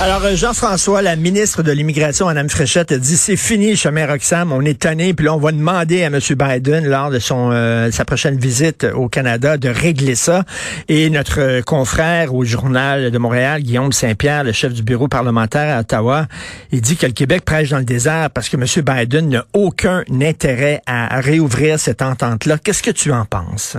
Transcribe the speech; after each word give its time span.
Alors, 0.00 0.24
euh, 0.24 0.36
Jean-François, 0.36 1.02
la 1.02 1.16
ministre 1.16 1.64
de 1.64 1.72
l'Immigration, 1.72 2.26
Mme 2.26 2.48
Fréchette, 2.48 2.92
a 2.92 2.98
dit 2.98 3.16
c'est 3.16 3.36
fini, 3.36 3.74
chemin 3.74 4.06
Roxham, 4.06 4.52
on 4.52 4.60
est 4.60 4.82
tanné, 4.82 5.12
puis 5.12 5.26
là, 5.26 5.34
on 5.34 5.38
va 5.38 5.50
demander 5.50 6.04
à 6.04 6.06
M. 6.06 6.20
Biden, 6.20 6.86
lors 6.86 7.10
de 7.10 7.18
son 7.18 7.50
euh, 7.50 7.90
sa 7.90 8.04
prochaine 8.04 8.38
visite 8.38 8.86
au 8.94 9.08
Canada, 9.08 9.56
de 9.56 9.68
régler 9.68 10.14
ça. 10.14 10.44
Et 10.88 11.10
notre 11.10 11.40
euh, 11.40 11.62
confrère 11.62 12.32
au 12.32 12.44
Journal 12.44 13.10
de 13.10 13.18
Montréal, 13.18 13.62
Guillaume 13.62 13.90
Saint-Pierre, 13.90 14.44
le 14.44 14.52
chef 14.52 14.72
du 14.72 14.84
bureau 14.84 15.08
parlementaire 15.08 15.76
à 15.76 15.80
Ottawa, 15.80 16.26
il 16.70 16.80
dit 16.80 16.96
que 16.96 17.06
le 17.06 17.12
Québec 17.12 17.44
prêche 17.44 17.70
dans 17.70 17.78
le 17.78 17.84
désert 17.84 18.30
parce 18.32 18.48
que 18.48 18.56
M. 18.56 18.84
Biden 18.84 19.28
n'a 19.28 19.46
aucun 19.52 20.04
intérêt 20.22 20.80
à 20.86 21.20
réouvrir 21.20 21.80
cette 21.80 22.02
entente-là. 22.02 22.58
Qu'est-ce 22.58 22.84
que 22.84 22.92
tu 22.92 23.10
en 23.10 23.24
penses? 23.24 23.76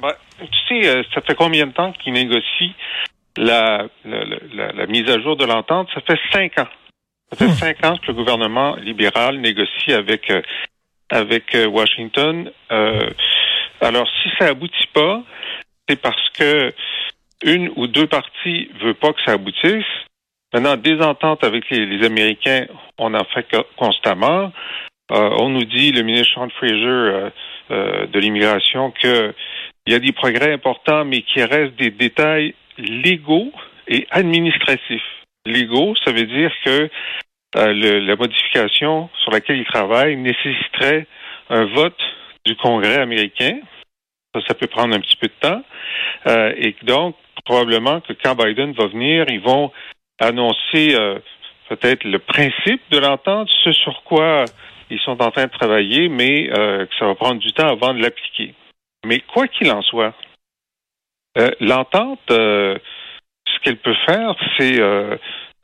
Ben, 0.00 0.12
tu 0.38 0.80
sais, 0.80 1.02
ça 1.12 1.20
fait 1.22 1.34
combien 1.34 1.66
de 1.66 1.72
temps 1.72 1.92
qu'ils 2.04 2.12
négocient 2.12 2.70
la, 3.36 3.86
la, 4.04 4.24
la, 4.54 4.72
la 4.72 4.86
mise 4.86 5.08
à 5.08 5.20
jour 5.20 5.36
de 5.36 5.44
l'entente? 5.44 5.88
Ça 5.94 6.00
fait 6.00 6.20
cinq 6.32 6.58
ans. 6.58 6.68
Ça 7.30 7.36
fait 7.36 7.52
cinq 7.52 7.84
ans 7.84 7.96
que 7.96 8.06
le 8.08 8.14
gouvernement 8.14 8.76
libéral 8.76 9.38
négocie 9.38 9.92
avec 9.92 10.30
euh, 10.30 10.42
avec 11.10 11.54
euh, 11.54 11.66
Washington. 11.66 12.50
Euh, 12.70 13.10
alors, 13.80 14.08
si 14.22 14.30
ça 14.38 14.48
aboutit 14.48 14.88
pas, 14.92 15.22
c'est 15.88 16.00
parce 16.00 16.30
que 16.30 16.72
une 17.44 17.70
ou 17.76 17.86
deux 17.86 18.06
parties 18.06 18.70
veut 18.80 18.94
pas 18.94 19.12
que 19.12 19.22
ça 19.24 19.32
aboutisse. 19.32 19.84
Maintenant, 20.52 20.76
des 20.76 21.00
ententes 21.00 21.42
avec 21.42 21.68
les, 21.70 21.84
les 21.84 22.06
Américains, 22.06 22.66
on 22.96 23.12
en 23.14 23.24
fait 23.24 23.46
co- 23.50 23.66
constamment. 23.76 24.52
Euh, 25.10 25.30
on 25.38 25.50
nous 25.50 25.64
dit, 25.64 25.92
le 25.92 26.02
ministre 26.02 26.34
Sean 26.34 26.48
Fraser 26.50 26.86
euh, 26.86 27.30
euh, 27.70 28.06
de 28.06 28.18
l'immigration, 28.18 28.92
que 28.92 29.34
il 29.86 29.92
y 29.92 29.96
a 29.96 29.98
des 29.98 30.12
progrès 30.12 30.52
importants, 30.52 31.04
mais 31.04 31.22
qu'il 31.22 31.42
reste 31.42 31.74
des 31.74 31.90
détails 31.90 32.54
légaux 32.78 33.52
et 33.88 34.06
administratifs. 34.10 35.02
Légaux, 35.46 35.94
ça 36.04 36.12
veut 36.12 36.26
dire 36.26 36.52
que 36.64 36.90
euh, 37.56 38.00
la 38.00 38.16
modification 38.16 39.08
sur 39.22 39.30
laquelle 39.30 39.58
il 39.58 39.64
travaille 39.64 40.16
nécessiterait 40.16 41.06
un 41.50 41.66
vote 41.66 42.00
du 42.44 42.56
Congrès 42.56 42.98
américain. 42.98 43.58
Ça, 44.34 44.40
ça 44.48 44.54
peut 44.54 44.66
prendre 44.66 44.94
un 44.96 45.00
petit 45.00 45.16
peu 45.16 45.28
de 45.28 45.48
temps. 45.48 45.62
Euh, 46.26 46.52
et 46.56 46.74
donc, 46.82 47.14
probablement 47.44 48.00
que 48.00 48.12
quand 48.12 48.34
Biden 48.34 48.72
va 48.72 48.86
venir, 48.86 49.26
ils 49.28 49.40
vont 49.40 49.70
annoncer 50.18 50.96
euh, 50.96 51.18
peut-être 51.68 52.04
le 52.04 52.18
principe 52.18 52.82
de 52.90 52.98
l'entente, 52.98 53.48
ce 53.62 53.72
sur 53.72 54.02
quoi 54.02 54.46
ils 54.90 55.00
sont 55.00 55.22
en 55.22 55.30
train 55.30 55.44
de 55.44 55.50
travailler, 55.50 56.08
mais 56.08 56.46
que 56.46 56.94
ça 56.98 57.06
va 57.06 57.14
prendre 57.14 57.40
du 57.40 57.52
temps 57.52 57.68
avant 57.68 57.94
de 57.94 58.02
l'appliquer. 58.02 58.54
Mais 59.06 59.20
quoi 59.20 59.48
qu'il 59.48 59.70
en 59.72 59.80
soit, 59.80 60.14
euh, 61.38 61.50
l'entente, 61.60 62.20
euh, 62.30 62.76
ce 63.46 63.58
qu'elle 63.60 63.76
peut 63.76 63.96
faire, 64.06 64.34
c'est 64.58 64.78
euh, 64.80 65.16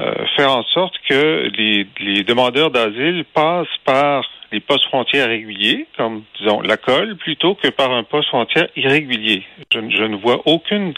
euh, 0.02 0.14
faire 0.36 0.52
en 0.56 0.62
sorte 0.64 0.94
que 1.08 1.50
les, 1.56 1.86
les 2.00 2.22
demandeurs 2.24 2.70
d'asile 2.70 3.24
passent 3.34 3.66
par 3.84 4.24
les 4.52 4.60
postes 4.60 4.86
frontières 4.86 5.28
réguliers, 5.28 5.86
comme 5.96 6.24
disons 6.38 6.60
la 6.60 6.76
colle, 6.76 7.16
plutôt 7.16 7.54
que 7.54 7.68
par 7.68 7.92
un 7.92 8.02
poste 8.02 8.28
frontière 8.28 8.68
irrégulier. 8.76 9.44
Je, 9.72 9.78
ne- 9.78 9.90
je 9.90 10.02
ne 10.02 10.16
vois 10.16 10.40
aucune 10.46 10.92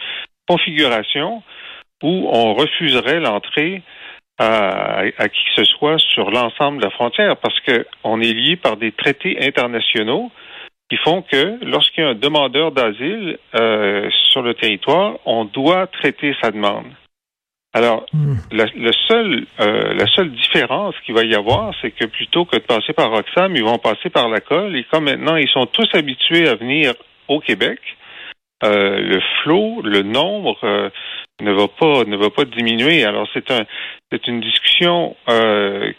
configuration 0.49 1.43
où 2.03 2.29
on 2.33 2.55
refuserait 2.55 3.21
l'entrée 3.21 3.83
à, 4.39 5.01
à 5.19 5.29
qui 5.29 5.45
que 5.45 5.55
ce 5.57 5.65
soit 5.65 5.99
sur 5.99 6.31
l'ensemble 6.31 6.79
de 6.79 6.85
la 6.85 6.91
frontière, 6.91 7.37
parce 7.37 7.59
que 7.61 7.87
on 8.05 8.21
est 8.21 8.33
lié 8.33 8.57
par 8.57 8.77
des 8.77 8.91
traités 8.93 9.37
internationaux 9.47 10.31
qui 10.93 10.99
font 10.99 11.23
que 11.23 11.59
lorsqu'il 11.65 12.05
y 12.05 12.07
a 12.07 12.11
un 12.11 12.15
demandeur 12.15 12.71
d'asile 12.71 13.39
euh, 13.59 14.11
sur 14.31 14.43
le 14.43 14.53
territoire, 14.53 15.15
on 15.25 15.47
doit 15.47 15.87
traiter 15.87 16.37
sa 16.43 16.51
demande. 16.51 16.85
Alors, 17.73 18.05
la, 18.51 18.67
le 18.77 18.93
seul, 19.09 19.47
euh, 19.61 19.95
la 19.95 20.07
seule 20.09 20.31
différence 20.33 20.95
qu'il 21.07 21.15
va 21.15 21.25
y 21.25 21.35
avoir, 21.35 21.73
c'est 21.81 21.93
que 21.93 22.05
plutôt 22.05 22.45
que 22.45 22.57
de 22.57 22.63
passer 22.63 22.93
par 22.93 23.11
Roxham, 23.11 23.57
ils 23.57 23.65
vont 23.65 23.79
passer 23.79 24.11
par 24.11 24.29
la 24.29 24.41
colle. 24.41 24.77
Et 24.77 24.85
comme 24.85 25.05
maintenant, 25.05 25.37
ils 25.37 25.49
sont 25.49 25.65
tous 25.65 25.89
habitués 25.95 26.47
à 26.47 26.57
venir 26.57 26.93
au 27.27 27.41
Québec, 27.41 27.81
euh, 28.63 29.01
le 29.01 29.21
flot, 29.43 29.81
le 29.83 30.03
nombre 30.03 30.59
euh, 30.63 30.91
ne 31.41 31.53
va 31.53 31.69
pas 31.69 32.05
ne 32.05 32.17
va 32.19 32.29
pas 32.29 32.45
diminuer. 32.45 33.05
Alors, 33.05 33.27
c'est 33.33 33.51
un 33.51 33.65
c'est 34.13 34.27
une 34.27 34.43
discussion 34.43 35.17
euh, 35.31 35.91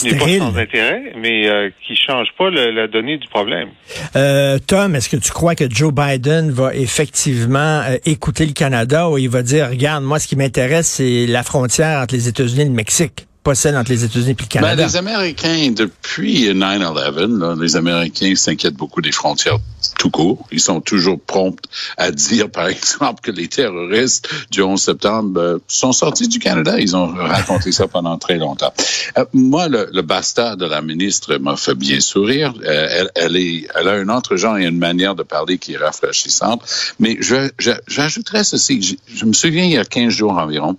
qui 0.00 0.04
n'est 0.06 0.18
pas 0.18 0.24
Stérile. 0.24 0.38
sans 0.40 0.56
intérêt, 0.56 1.12
mais 1.20 1.48
euh, 1.48 1.70
qui 1.86 1.96
change 1.96 2.28
pas 2.38 2.50
le- 2.50 2.70
la 2.70 2.86
donnée 2.88 3.18
du 3.18 3.28
problème. 3.28 3.68
Euh, 4.16 4.58
Tom, 4.66 4.94
est-ce 4.94 5.08
que 5.08 5.16
tu 5.16 5.30
crois 5.30 5.54
que 5.54 5.64
Joe 5.70 5.92
Biden 5.92 6.50
va 6.50 6.74
effectivement 6.74 7.82
euh, 7.88 7.96
écouter 8.04 8.46
le 8.46 8.52
Canada 8.52 9.08
ou 9.08 9.18
il 9.18 9.28
va 9.28 9.42
dire, 9.42 9.68
regarde, 9.70 10.04
moi, 10.04 10.18
ce 10.18 10.26
qui 10.28 10.36
m'intéresse, 10.36 10.86
c'est 10.88 11.26
la 11.26 11.42
frontière 11.42 12.00
entre 12.00 12.14
les 12.14 12.28
États-Unis 12.28 12.62
et 12.62 12.64
le 12.66 12.70
Mexique, 12.70 13.26
pas 13.46 13.54
celle 13.54 13.76
entre 13.76 13.92
les 13.92 14.02
États-Unis 14.02 14.30
et 14.30 14.56
le 14.56 14.60
Ben, 14.60 14.74
les 14.74 14.96
Américains, 14.96 15.70
depuis 15.70 16.52
9-11, 16.52 17.38
là, 17.38 17.54
les 17.56 17.76
Américains 17.76 18.34
s'inquiètent 18.34 18.74
beaucoup 18.74 19.00
des 19.00 19.12
frontières 19.12 19.58
tout 19.98 20.10
court. 20.10 20.46
Ils 20.50 20.60
sont 20.60 20.80
toujours 20.80 21.20
prompts 21.20 21.60
à 21.96 22.10
dire, 22.10 22.50
par 22.50 22.66
exemple, 22.76 23.20
que 23.22 23.30
les 23.30 23.48
terroristes 23.48 24.28
du 24.50 24.62
11 24.62 24.80
septembre 24.80 25.40
euh, 25.40 25.58
sont 25.68 25.92
sortis 25.92 26.26
du 26.28 26.38
Canada. 26.38 26.78
Ils 26.78 26.96
ont 26.96 27.06
raconté 27.06 27.72
ça 27.72 27.86
pendant 27.86 28.18
très 28.18 28.36
longtemps. 28.36 28.72
Euh, 29.16 29.24
moi, 29.32 29.68
le, 29.68 29.88
le 29.92 30.02
basta 30.02 30.56
de 30.56 30.66
la 30.66 30.82
ministre 30.82 31.36
m'a 31.36 31.56
fait 31.56 31.74
bien 31.74 32.00
sourire. 32.00 32.52
Euh, 32.64 32.88
elle, 32.90 33.10
elle, 33.14 33.36
est, 33.36 33.68
elle 33.74 33.88
a 33.88 33.92
un 33.92 34.08
entre-genre 34.08 34.58
et 34.58 34.66
une 34.66 34.78
manière 34.78 35.14
de 35.14 35.22
parler 35.22 35.58
qui 35.58 35.74
est 35.74 35.78
rafraîchissante. 35.78 36.62
Mais 36.98 37.18
je, 37.20 37.48
je, 37.58 37.72
j'ajouterais 37.86 38.44
ceci. 38.44 38.82
Je, 38.82 38.94
je 39.14 39.24
me 39.24 39.32
souviens, 39.32 39.64
il 39.64 39.72
y 39.72 39.78
a 39.78 39.84
15 39.84 40.12
jours 40.12 40.32
environ, 40.32 40.76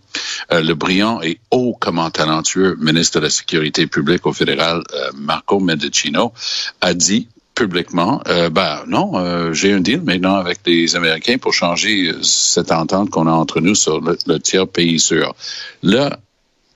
le 0.52 0.74
brillant 0.74 1.22
et 1.22 1.40
haut 1.52 1.78
comment 1.80 2.10
talentueux 2.10 2.57
ministre 2.80 3.20
de 3.20 3.26
la 3.26 3.30
Sécurité 3.30 3.88
publique 3.88 4.26
au 4.26 4.34
fédéral, 4.34 4.84
euh, 4.94 5.12
Marco 5.16 5.60
Mendicino, 5.60 6.34
a 6.82 6.94
dit 6.94 7.28
publiquement, 7.56 8.22
euh, 8.28 8.50
ben 8.50 8.84
non, 8.88 9.14
euh, 9.16 9.52
j'ai 9.52 9.74
un 9.74 9.80
deal 9.80 10.02
maintenant 10.02 10.36
avec 10.36 10.60
les 10.66 10.96
Américains 10.96 11.38
pour 11.40 11.54
changer 11.54 12.12
cette 12.22 12.72
entente 12.72 13.10
qu'on 13.10 13.26
a 13.26 13.32
entre 13.32 13.62
nous 13.62 13.74
sur 13.74 14.00
le, 14.00 14.16
le 14.28 14.40
tiers 14.40 14.68
pays 14.68 15.00
sûr. 15.00 15.34
Là, 15.82 16.20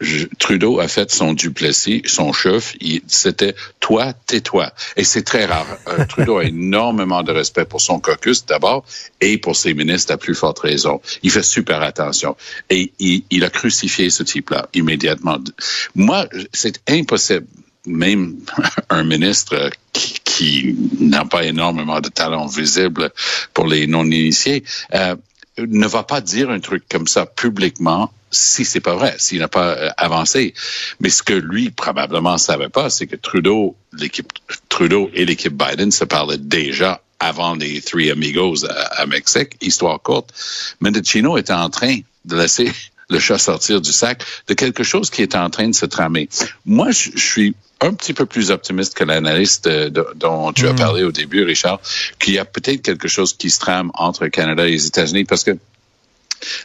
je- 0.01 0.25
Trudeau 0.39 0.79
a 0.79 0.87
fait 0.89 1.09
son 1.11 1.33
Duplessis, 1.33 2.01
son 2.05 2.33
chef, 2.33 2.75
c'était 3.07 3.55
toi, 3.79 4.13
tais-toi. 4.25 4.73
Et 4.97 5.03
c'est 5.05 5.21
très 5.23 5.45
rare. 5.45 5.67
Euh, 5.87 6.05
Trudeau 6.09 6.37
a 6.39 6.43
énormément 6.45 7.23
de 7.23 7.31
respect 7.31 7.65
pour 7.65 7.79
son 7.79 7.99
caucus 7.99 8.45
d'abord 8.45 8.83
et 9.21 9.37
pour 9.37 9.55
ses 9.55 9.73
ministres 9.73 10.11
à 10.13 10.17
plus 10.17 10.35
forte 10.35 10.59
raison. 10.59 10.99
Il 11.23 11.31
fait 11.31 11.43
super 11.43 11.81
attention. 11.81 12.35
Et 12.69 12.91
il, 12.99 13.23
il 13.29 13.43
a 13.45 13.49
crucifié 13.49 14.09
ce 14.09 14.23
type-là 14.23 14.67
immédiatement. 14.73 15.37
Moi, 15.95 16.27
c'est 16.51 16.79
impossible. 16.89 17.45
Même 17.87 18.35
un 18.89 19.03
ministre 19.03 19.71
qui, 19.93 20.13
qui 20.23 20.75
n'a 20.99 21.25
pas 21.25 21.43
énormément 21.45 21.99
de 21.99 22.09
talent 22.09 22.45
visible 22.45 23.11
pour 23.55 23.65
les 23.67 23.87
non-initiés, 23.87 24.63
euh, 24.93 25.15
ne 25.67 25.87
va 25.87 26.03
pas 26.03 26.21
dire 26.21 26.49
un 26.49 26.59
truc 26.59 26.83
comme 26.89 27.07
ça 27.07 27.25
publiquement 27.25 28.11
si 28.31 28.63
c'est 28.63 28.79
pas 28.79 28.95
vrai, 28.95 29.15
s'il 29.19 29.39
n'a 29.39 29.47
pas 29.47 29.75
euh, 29.75 29.89
avancé. 29.97 30.53
Mais 30.99 31.09
ce 31.09 31.21
que 31.21 31.33
lui 31.33 31.69
probablement 31.69 32.37
savait 32.37 32.69
pas, 32.69 32.89
c'est 32.89 33.05
que 33.05 33.17
Trudeau, 33.17 33.75
l'équipe 33.93 34.31
Trudeau 34.69 35.11
et 35.13 35.25
l'équipe 35.25 35.53
Biden 35.53 35.91
se 35.91 36.05
parlaient 36.05 36.37
déjà 36.37 37.01
avant 37.19 37.55
les 37.55 37.81
Three 37.81 38.09
Amigos 38.09 38.65
à, 38.65 39.05
Mexique, 39.05 39.55
histoire 39.61 40.01
courte. 40.01 40.33
Mendocino 40.79 41.37
était 41.37 41.53
en 41.53 41.69
train 41.69 41.99
de 42.25 42.35
laisser 42.35 42.71
le 43.09 43.19
chat 43.19 43.37
sortir 43.37 43.81
du 43.81 43.91
sac 43.91 44.23
de 44.47 44.53
quelque 44.53 44.83
chose 44.83 45.09
qui 45.09 45.21
est 45.21 45.35
en 45.35 45.49
train 45.49 45.67
de 45.67 45.75
se 45.75 45.85
tramer. 45.85 46.29
Moi, 46.65 46.91
je, 46.91 47.11
suis 47.15 47.53
un 47.81 47.93
petit 47.93 48.13
peu 48.13 48.25
plus 48.25 48.51
optimiste 48.51 48.93
que 48.93 49.03
l'analyste 49.03 49.67
euh, 49.67 49.89
dont 50.15 50.53
tu 50.53 50.67
as 50.67 50.73
parlé 50.73 51.03
au 51.03 51.11
début, 51.11 51.43
Richard, 51.43 51.79
qu'il 52.19 52.35
y 52.35 52.39
a 52.39 52.45
peut-être 52.45 52.81
quelque 52.81 53.07
chose 53.07 53.35
qui 53.35 53.49
se 53.49 53.59
trame 53.59 53.91
entre 53.95 54.23
le 54.23 54.29
Canada 54.29 54.67
et 54.67 54.71
les 54.71 54.85
États-Unis 54.85 55.25
parce 55.25 55.43
que 55.43 55.57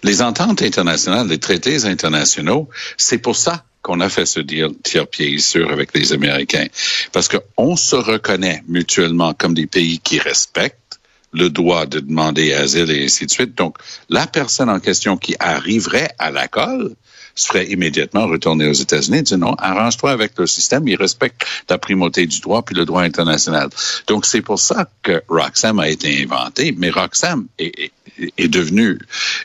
les 0.02 0.22
ententes 0.22 0.62
internationales, 0.62 1.28
les 1.28 1.38
traités 1.38 1.84
internationaux, 1.84 2.68
c'est 2.96 3.18
pour 3.18 3.36
ça 3.36 3.64
qu'on 3.82 4.00
a 4.00 4.08
fait 4.08 4.26
ce 4.26 4.40
deal 4.40 4.70
tiers-pied 4.82 5.38
sûr 5.38 5.70
avec 5.70 5.94
les 5.94 6.12
Américains. 6.12 6.66
Parce 7.12 7.28
qu'on 7.28 7.76
se 7.76 7.94
reconnaît 7.96 8.62
mutuellement 8.66 9.32
comme 9.32 9.54
des 9.54 9.66
pays 9.66 10.00
qui 10.00 10.18
respectent 10.18 10.98
le 11.32 11.50
droit 11.50 11.86
de 11.86 12.00
demander 12.00 12.52
asile 12.52 12.90
et 12.90 13.04
ainsi 13.04 13.26
de 13.26 13.30
suite. 13.30 13.54
Donc, 13.56 13.76
la 14.08 14.26
personne 14.26 14.70
en 14.70 14.80
question 14.80 15.16
qui 15.16 15.36
arriverait 15.38 16.10
à 16.18 16.30
la 16.30 16.48
colle 16.48 16.94
serait 17.37 17.67
immédiatement 17.67 18.27
retournée 18.27 18.67
aux 18.67 18.73
États-Unis 18.73 19.23
et 19.31 19.37
non, 19.37 19.55
arrange-toi 19.59 20.11
avec 20.11 20.33
le 20.38 20.47
système, 20.47 20.88
il 20.88 20.97
respecte 20.97 21.47
la 21.69 21.79
primauté 21.79 22.27
du 22.27 22.41
droit 22.41 22.62
puis 22.62 22.75
le 22.75 22.85
droit 22.85 23.03
international. 23.03 23.69
Donc, 24.06 24.27
c'est 24.27 24.43
pour 24.43 24.59
ça 24.59 24.88
que 25.03 25.23
Roxham 25.29 25.79
a 25.79 25.88
été 25.88 26.23
inventé, 26.23 26.75
mais 26.77 26.91
Roxham 26.91 27.47
est, 27.59 27.93
est, 28.38 28.49
devenu 28.49 28.99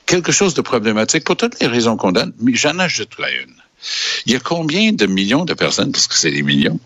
quelque 0.06 0.32
chose 0.32 0.54
de 0.54 0.62
problématique 0.62 1.26
pour 1.26 1.36
toutes 1.36 1.60
les 1.60 1.68
raisons 1.68 1.98
qu'on 1.98 2.14
donne, 2.14 2.34
mais 2.40 2.56
j'en 2.56 2.80
ajouterai 2.80 3.44
une. 3.44 3.56
Il 4.26 4.32
y 4.32 4.36
a 4.36 4.40
combien 4.40 4.94
de 4.94 5.06
millions 5.06 5.46
de 5.46 5.54
personnes, 5.54 5.92
parce 5.92 6.08
que 6.08 6.16
c'est 6.16 6.32
des 6.32 6.44
millions, 6.44 6.80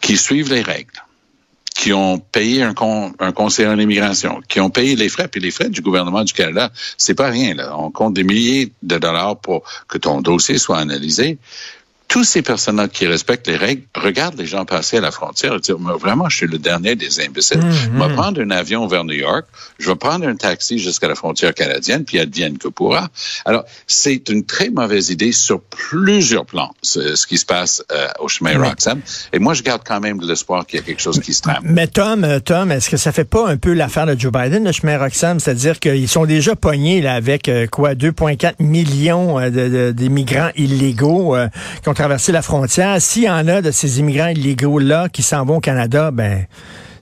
qui 0.00 0.16
suivent 0.16 0.52
les 0.52 0.62
règles? 0.62 0.90
Qui 1.78 1.92
ont 1.92 2.18
payé 2.18 2.64
un, 2.64 2.74
un 3.20 3.30
conseiller 3.30 3.68
en 3.68 3.78
immigration, 3.78 4.40
qui 4.48 4.58
ont 4.58 4.68
payé 4.68 4.96
les 4.96 5.08
frais, 5.08 5.28
puis 5.28 5.40
les 5.40 5.52
frais 5.52 5.68
du 5.68 5.80
gouvernement 5.80 6.24
du 6.24 6.32
Canada, 6.32 6.72
c'est 6.96 7.14
pas 7.14 7.30
rien. 7.30 7.54
Là. 7.54 7.78
On 7.78 7.92
compte 7.92 8.14
des 8.14 8.24
milliers 8.24 8.72
de 8.82 8.98
dollars 8.98 9.36
pour 9.36 9.62
que 9.86 9.96
ton 9.96 10.20
dossier 10.20 10.58
soit 10.58 10.78
analysé 10.78 11.38
tous 12.08 12.24
ces 12.24 12.40
personnes-là 12.40 12.88
qui 12.88 13.06
respectent 13.06 13.48
les 13.48 13.56
règles 13.56 13.82
regardent 13.94 14.38
les 14.38 14.46
gens 14.46 14.64
passer 14.64 14.96
à 14.96 15.00
la 15.02 15.10
frontière 15.10 15.54
et 15.54 15.60
disent 15.60 15.76
vraiment, 16.00 16.28
je 16.30 16.38
suis 16.38 16.46
le 16.46 16.58
dernier 16.58 16.96
des 16.96 17.20
imbéciles. 17.20 17.60
Je 17.70 17.90
vais 17.90 18.14
prendre 18.14 18.40
un 18.40 18.50
avion 18.50 18.86
vers 18.86 19.04
New 19.04 19.14
York, 19.14 19.44
je 19.78 19.90
vais 19.90 19.96
prendre 19.96 20.26
un 20.26 20.34
taxi 20.34 20.78
jusqu'à 20.78 21.06
la 21.06 21.14
frontière 21.14 21.52
canadienne, 21.52 22.04
puis 22.04 22.18
advienne 22.18 22.56
que 22.56 22.68
pourra. 22.68 23.08
Alors, 23.44 23.64
c'est 23.86 24.30
une 24.30 24.46
très 24.46 24.70
mauvaise 24.70 25.10
idée 25.10 25.32
sur 25.32 25.60
plusieurs 25.60 26.46
plans, 26.46 26.74
ce, 26.80 27.26
qui 27.26 27.36
se 27.36 27.44
passe 27.44 27.84
euh, 27.92 28.08
au 28.20 28.28
chemin 28.28 28.58
Roxham. 28.58 29.00
Et 29.34 29.38
moi, 29.38 29.52
je 29.52 29.62
garde 29.62 29.82
quand 29.86 30.00
même 30.00 30.18
de 30.18 30.26
l'espoir 30.26 30.66
qu'il 30.66 30.80
y 30.80 30.82
a 30.82 30.86
quelque 30.86 31.02
chose 31.02 31.20
qui 31.20 31.34
se 31.34 31.42
trame. 31.42 31.62
Mais 31.62 31.88
Tom, 31.88 32.24
euh, 32.24 32.40
Tom, 32.40 32.72
est-ce 32.72 32.88
que 32.88 32.96
ça 32.96 33.12
fait 33.12 33.24
pas 33.24 33.46
un 33.46 33.58
peu 33.58 33.74
l'affaire 33.74 34.06
de 34.06 34.18
Joe 34.18 34.32
Biden, 34.32 34.64
le 34.64 34.72
chemin 34.72 34.96
Roxham? 34.96 35.40
C'est-à-dire 35.40 35.78
qu'ils 35.78 36.08
sont 36.08 36.24
déjà 36.24 36.56
pognés 36.56 37.02
là, 37.02 37.14
avec 37.14 37.48
euh, 37.48 37.66
quoi 37.66 37.94
2,4 37.94 38.54
millions 38.60 39.38
d'immigrants 39.92 40.50
illégaux 40.56 41.36
qui 41.82 41.88
ont 41.88 41.97
traverser 41.98 42.30
la 42.30 42.42
frontière, 42.42 43.02
s'il 43.02 43.24
y 43.24 43.28
en 43.28 43.48
a 43.48 43.60
de 43.60 43.72
ces 43.72 43.98
immigrants 43.98 44.28
illégaux-là 44.28 45.08
qui 45.08 45.24
s'en 45.24 45.44
vont 45.44 45.56
au 45.56 45.60
Canada, 45.60 46.12
ben 46.12 46.46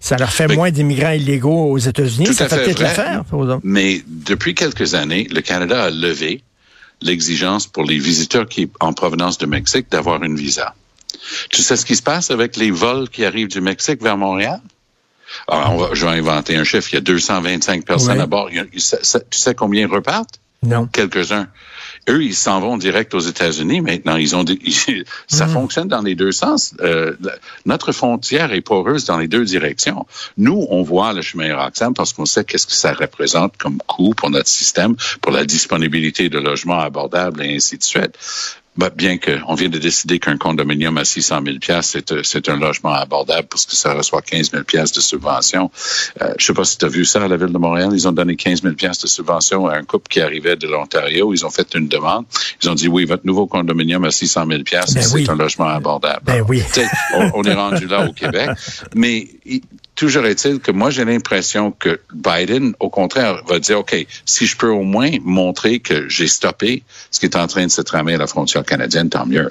ça 0.00 0.16
leur 0.16 0.32
fait 0.32 0.48
moins 0.48 0.70
d'immigrants 0.70 1.10
illégaux 1.10 1.70
aux 1.70 1.76
États-Unis. 1.76 2.32
Ça 2.32 2.48
fait, 2.48 2.64
peut-être 2.64 2.80
l'affaire. 2.80 3.22
Mais 3.62 4.02
depuis 4.06 4.54
quelques 4.54 4.94
années, 4.94 5.28
le 5.30 5.42
Canada 5.42 5.84
a 5.84 5.90
levé 5.90 6.42
l'exigence 7.02 7.66
pour 7.66 7.84
les 7.84 7.98
visiteurs 7.98 8.48
qui 8.48 8.70
en 8.80 8.94
provenance 8.94 9.36
du 9.36 9.46
Mexique 9.46 9.90
d'avoir 9.90 10.22
une 10.22 10.36
visa. 10.36 10.74
Tu 11.50 11.60
sais 11.60 11.76
ce 11.76 11.84
qui 11.84 11.96
se 11.96 12.02
passe 12.02 12.30
avec 12.30 12.56
les 12.56 12.70
vols 12.70 13.10
qui 13.10 13.26
arrivent 13.26 13.48
du 13.48 13.60
Mexique 13.60 14.02
vers 14.02 14.16
Montréal? 14.16 14.60
Alors, 15.46 15.74
on 15.74 15.76
va, 15.76 15.88
je 15.92 16.06
vais 16.06 16.12
inventer 16.12 16.56
un 16.56 16.64
chiffre. 16.64 16.88
Il 16.92 16.94
y 16.94 16.98
a 16.98 17.02
225 17.02 17.84
personnes 17.84 18.20
à 18.20 18.26
bord. 18.26 18.48
tu 18.48 18.80
sais 18.80 19.54
combien 19.54 19.86
repartent? 19.88 20.40
Non. 20.62 20.86
Quelques-uns. 20.86 21.48
Eux, 22.08 22.22
ils 22.22 22.34
s'en 22.34 22.60
vont 22.60 22.76
direct 22.76 23.14
aux 23.14 23.20
États-Unis 23.20 23.80
maintenant. 23.80 24.16
Ils 24.16 24.36
ont 24.36 24.44
ça 25.26 25.46
mm. 25.46 25.48
fonctionne 25.48 25.88
dans 25.88 26.02
les 26.02 26.14
deux 26.14 26.32
sens. 26.32 26.74
Euh, 26.80 27.14
notre 27.64 27.92
frontière 27.92 28.52
est 28.52 28.60
poreuse 28.60 29.04
dans 29.04 29.18
les 29.18 29.28
deux 29.28 29.44
directions. 29.44 30.06
Nous, 30.36 30.66
on 30.70 30.82
voit 30.82 31.12
le 31.12 31.22
chemin 31.22 31.56
Roxham 31.56 31.94
parce 31.94 32.12
qu'on 32.12 32.26
sait 32.26 32.44
qu'est-ce 32.44 32.66
que 32.66 32.72
ça 32.72 32.92
représente 32.92 33.56
comme 33.56 33.78
coût 33.86 34.14
pour 34.14 34.30
notre 34.30 34.48
système, 34.48 34.94
pour 35.20 35.32
la 35.32 35.44
disponibilité 35.44 36.28
de 36.28 36.38
logements 36.38 36.80
abordables 36.80 37.42
et 37.42 37.56
ainsi 37.56 37.78
de 37.78 37.82
suite. 37.82 38.16
Ben, 38.76 38.90
bien 38.94 39.18
qu'on 39.18 39.54
vient 39.54 39.68
de 39.68 39.78
décider 39.78 40.18
qu'un 40.18 40.36
condominium 40.36 40.96
à 40.98 41.04
600 41.04 41.40
000 41.44 41.80
c'est, 41.82 42.12
euh, 42.12 42.20
c'est 42.22 42.48
un 42.48 42.56
logement 42.56 42.92
abordable 42.92 43.48
parce 43.48 43.64
que 43.64 43.74
ça 43.74 43.94
reçoit 43.94 44.22
15 44.22 44.50
000 44.50 44.62
de 44.62 45.00
subvention. 45.00 45.70
Euh, 46.20 46.34
je 46.38 46.46
sais 46.46 46.52
pas 46.52 46.64
si 46.64 46.76
tu 46.76 46.84
as 46.84 46.88
vu 46.88 47.04
ça 47.04 47.24
à 47.24 47.28
la 47.28 47.36
Ville 47.36 47.52
de 47.52 47.58
Montréal. 47.58 47.90
Ils 47.92 48.06
ont 48.06 48.12
donné 48.12 48.36
15 48.36 48.62
000 48.62 48.74
de 48.74 49.06
subvention 49.06 49.66
à 49.66 49.76
un 49.76 49.82
couple 49.82 50.08
qui 50.08 50.20
arrivait 50.20 50.56
de 50.56 50.66
l'Ontario. 50.66 51.32
Ils 51.32 51.46
ont 51.46 51.50
fait 51.50 51.74
une 51.74 51.88
demande. 51.88 52.26
Ils 52.62 52.68
ont 52.68 52.74
dit, 52.74 52.88
oui, 52.88 53.04
votre 53.04 53.26
nouveau 53.26 53.46
condominium 53.46 54.04
à 54.04 54.10
600 54.10 54.46
000 54.46 54.62
ben 54.70 54.82
c'est 54.86 55.28
un 55.28 55.36
logement 55.36 55.68
abordable. 55.68 56.22
Ben 56.24 56.44
oui. 56.48 56.62
on, 57.14 57.30
on, 57.34 57.42
est 57.44 57.54
rendu 57.54 57.86
là 57.86 58.06
au 58.06 58.12
Québec. 58.14 58.50
Mais 58.94 59.28
toujours 59.96 60.26
est-il 60.26 60.60
que 60.60 60.70
moi, 60.70 60.90
j'ai 60.90 61.04
l'impression 61.04 61.72
que 61.72 62.00
Biden, 62.12 62.74
au 62.78 62.90
contraire, 62.90 63.42
va 63.48 63.58
dire, 63.58 63.80
OK, 63.80 64.06
si 64.24 64.46
je 64.46 64.56
peux 64.56 64.68
au 64.68 64.82
moins 64.82 65.10
montrer 65.22 65.80
que 65.80 66.08
j'ai 66.08 66.28
stoppé 66.28 66.84
ce 67.10 67.18
qui 67.18 67.26
est 67.26 67.36
en 67.36 67.46
train 67.46 67.64
de 67.66 67.70
se 67.70 67.80
tramer 67.80 68.14
à 68.14 68.18
la 68.18 68.26
frontière 68.26 68.64
canadienne, 68.64 69.08
tant 69.10 69.26
mieux. 69.26 69.50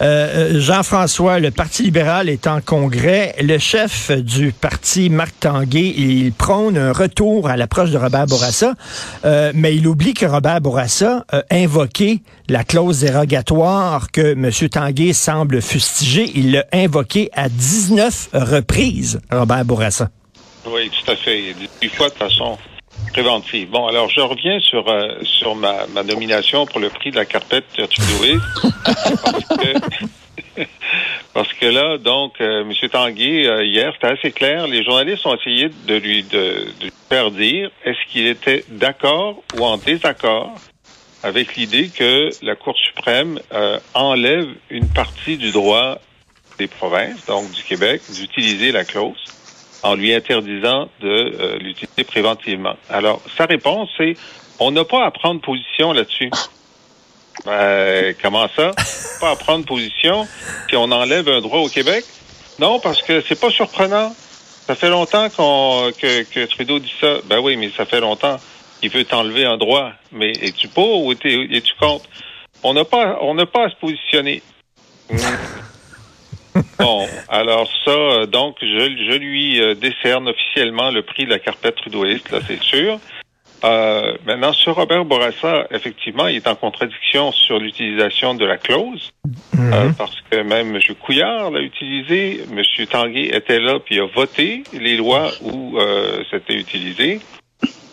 Euh, 0.00 0.56
euh, 0.56 0.60
Jean-François, 0.60 1.38
le 1.40 1.50
Parti 1.50 1.82
libéral 1.82 2.28
est 2.28 2.46
en 2.46 2.60
congrès. 2.60 3.34
Le 3.40 3.58
chef 3.58 4.10
du 4.10 4.52
parti, 4.52 5.10
Marc 5.10 5.34
Tanguay, 5.40 5.94
il 5.96 6.32
prône 6.32 6.76
un 6.76 6.92
retour 6.92 7.48
à 7.48 7.56
l'approche 7.56 7.90
de 7.90 7.98
Robert 7.98 8.26
Bourassa, 8.26 8.74
euh, 9.24 9.52
mais 9.54 9.76
il 9.76 9.86
oublie 9.86 10.14
que 10.14 10.26
Robert 10.26 10.60
Bourassa 10.60 11.24
a 11.30 11.42
invoqué 11.50 12.22
la 12.48 12.64
clause 12.64 13.00
dérogatoire 13.00 14.10
que 14.10 14.32
M. 14.32 14.50
Tanguay 14.70 15.12
semble 15.12 15.60
fustiger. 15.60 16.30
Il 16.34 16.52
l'a 16.52 16.64
invoqué 16.72 17.30
à 17.34 17.48
19 17.48 18.30
reprises, 18.32 19.20
Robert 19.30 19.64
Bourassa. 19.64 20.10
Oui, 20.66 20.90
tout 20.90 21.10
à 21.10 21.16
fait. 21.16 21.54
Fois 21.96 22.08
de 22.10 22.14
façon 22.14 22.58
préventive. 23.12 23.68
Bon, 23.70 23.86
alors 23.86 24.08
je 24.08 24.20
reviens 24.20 24.60
sur 24.60 24.88
euh, 24.88 25.18
sur 25.22 25.54
ma, 25.54 25.86
ma, 25.88 26.02
nomination 26.02 26.66
pour 26.66 26.80
le 26.80 26.88
prix 26.88 27.10
de 27.10 27.16
la 27.16 27.24
carpette 27.24 27.66
Trudeau. 27.72 28.40
parce, 29.24 29.44
que, 29.44 30.62
parce 31.34 31.52
que 31.54 31.66
là, 31.66 31.98
donc, 31.98 32.40
euh, 32.40 32.62
M. 32.62 32.72
Tanguy, 32.90 33.46
euh, 33.46 33.64
hier, 33.64 33.92
c'était 33.94 34.18
assez 34.18 34.32
clair. 34.32 34.66
Les 34.66 34.84
journalistes 34.84 35.26
ont 35.26 35.36
essayé 35.36 35.70
de 35.86 35.94
lui, 35.96 36.22
de, 36.24 36.68
de 36.80 36.90
faire 37.08 37.30
dire 37.30 37.70
est-ce 37.84 38.12
qu'il 38.12 38.26
était 38.26 38.64
d'accord 38.68 39.42
ou 39.58 39.64
en 39.64 39.76
désaccord 39.76 40.54
avec 41.22 41.56
l'idée 41.56 41.88
que 41.88 42.30
la 42.42 42.54
Cour 42.54 42.76
suprême 42.78 43.40
enlève 43.92 44.46
une 44.70 44.88
partie 44.88 45.36
du 45.36 45.50
droit 45.50 45.98
des 46.58 46.68
provinces, 46.68 47.26
donc 47.26 47.50
du 47.50 47.62
Québec, 47.64 48.02
d'utiliser 48.08 48.70
la 48.70 48.84
clause 48.84 49.18
en 49.82 49.94
lui 49.94 50.12
interdisant 50.12 50.88
de 51.00 51.08
euh, 51.08 51.58
l'utiliser 51.58 52.04
préventivement. 52.04 52.76
Alors, 52.88 53.20
sa 53.36 53.46
réponse, 53.46 53.88
c'est 53.96 54.16
on 54.58 54.70
n'a 54.70 54.84
pas 54.84 55.04
à 55.04 55.10
prendre 55.10 55.40
position 55.40 55.92
là-dessus. 55.92 56.30
Ben, 57.44 58.14
comment 58.20 58.48
ça? 58.56 58.72
Pas 59.20 59.30
à 59.30 59.36
prendre 59.36 59.64
position 59.64 60.26
si 60.68 60.76
on 60.76 60.90
enlève 60.90 61.28
un 61.28 61.40
droit 61.40 61.60
au 61.60 61.68
Québec? 61.68 62.04
Non, 62.58 62.80
parce 62.80 63.02
que 63.02 63.20
c'est 63.20 63.38
pas 63.38 63.50
surprenant. 63.50 64.14
Ça 64.66 64.74
fait 64.74 64.90
longtemps 64.90 65.28
qu'on 65.30 65.92
que, 65.96 66.24
que 66.24 66.44
Trudeau 66.46 66.78
dit 66.78 66.92
ça. 67.00 67.18
Ben 67.24 67.38
oui, 67.38 67.56
mais 67.56 67.70
ça 67.76 67.84
fait 67.84 68.00
longtemps 68.00 68.36
qu'il 68.80 68.90
veut 68.90 69.04
t'enlever 69.04 69.44
un 69.44 69.56
droit. 69.56 69.92
Mais 70.12 70.32
es-tu 70.32 70.68
pour 70.68 71.04
ou 71.04 71.12
es-tu 71.12 71.74
contre? 71.80 72.04
On 72.62 72.74
n'a 72.74 72.84
pas, 72.84 73.18
on 73.22 73.34
n'a 73.34 73.46
pas 73.46 73.66
à 73.66 73.70
se 73.70 73.76
positionner. 73.76 74.42
Bon, 76.78 77.06
alors 77.28 77.68
ça, 77.84 77.90
euh, 77.90 78.26
donc, 78.26 78.56
je, 78.60 78.66
je 78.66 79.18
lui 79.18 79.60
euh, 79.60 79.74
décerne 79.74 80.28
officiellement 80.28 80.90
le 80.90 81.02
prix 81.02 81.24
de 81.24 81.30
la 81.30 81.38
carpette 81.38 81.76
trudeauiste, 81.76 82.30
là, 82.30 82.38
c'est 82.46 82.60
sûr. 82.62 82.98
Euh, 83.64 84.16
maintenant, 84.24 84.52
sur 84.52 84.76
Robert 84.76 85.04
Bourassa, 85.04 85.66
effectivement, 85.70 86.28
il 86.28 86.36
est 86.36 86.46
en 86.46 86.54
contradiction 86.54 87.32
sur 87.32 87.58
l'utilisation 87.58 88.34
de 88.34 88.44
la 88.44 88.56
clause, 88.56 89.10
mhm. 89.54 89.72
euh, 89.72 89.90
parce 89.98 90.16
que 90.30 90.42
même 90.42 90.76
M. 90.76 90.80
Couillard 91.00 91.50
l'a 91.50 91.60
utilisé, 91.60 92.44
M. 92.50 92.86
Tanguay 92.86 93.34
était 93.34 93.58
là, 93.58 93.80
puis 93.80 93.98
a 93.98 94.06
voté 94.06 94.62
les 94.72 94.96
lois 94.96 95.30
où 95.42 95.76
euh, 95.78 96.22
c'était 96.30 96.54
utilisé. 96.54 97.20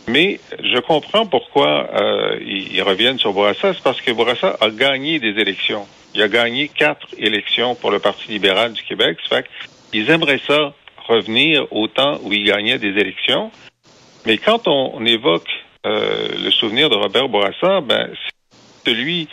Mais 0.08 0.40
je 0.62 0.80
comprends 0.80 1.26
pourquoi 1.26 1.90
euh, 1.94 2.40
ils, 2.42 2.82
reviennent 2.84 3.18
sur 3.18 3.34
Bourassa, 3.34 3.74
c'est 3.74 3.82
parce 3.82 4.02
que 4.02 4.12
Bourassa 4.12 4.56
a 4.62 4.70
gagné 4.70 5.20
des 5.20 5.40
élections. 5.42 5.88
Il 6.14 6.22
a 6.22 6.28
gagné 6.28 6.68
quatre 6.68 7.08
élections 7.18 7.76
pour 7.76 7.92
le 7.92 8.00
Parti 8.00 8.30
libéral 8.30 8.74
du 8.74 8.84
Québec. 8.84 9.18
Fait 9.28 9.46
qu'ils 9.92 10.10
aimeraient 10.10 10.42
ça 10.46 10.74
revenir 11.08 11.68
au 11.72 11.88
temps 11.88 12.20
où 12.24 12.32
il 12.32 12.44
gagnait 12.44 12.78
des 12.78 13.00
élections. 13.00 13.52
Mais 14.26 14.38
quand 14.38 14.68
on, 14.68 15.06
évoque 15.06 15.50
euh, 15.86 16.28
le 16.44 16.52
souvenir 16.52 16.90
de 16.90 16.96
Robert 16.96 17.30
Bourassa, 17.30 17.82
ben, 17.82 18.10
c'est 18.14 18.92
celui 18.92 19.28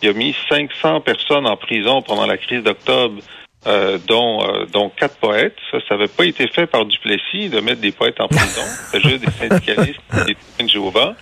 qui 0.00 0.08
a 0.08 0.12
mis 0.12 0.34
500 0.48 1.00
personnes 1.00 1.46
en 1.46 1.56
prison 1.56 2.02
pendant 2.02 2.26
la 2.26 2.36
crise 2.36 2.62
d'octobre, 2.62 3.22
euh, 3.66 3.98
dont, 4.06 4.42
euh, 4.42 4.66
dont 4.66 4.90
quatre 4.90 5.16
poètes. 5.16 5.56
Ça, 5.70 5.78
ça 5.88 5.96
n'avait 5.96 6.08
pas 6.08 6.24
été 6.24 6.46
fait 6.48 6.66
par 6.66 6.84
Duplessis 6.84 7.48
de 7.48 7.60
mettre 7.60 7.80
des 7.80 7.92
poètes 7.92 8.20
en 8.20 8.28
prison. 8.28 8.62
C'est 8.90 9.00
juste 9.00 9.24
des 9.24 9.30
syndicalistes 9.32 10.00
et 10.28 10.34
des 10.58 10.64
de 10.64 10.68
Jéhovah. 10.68 11.14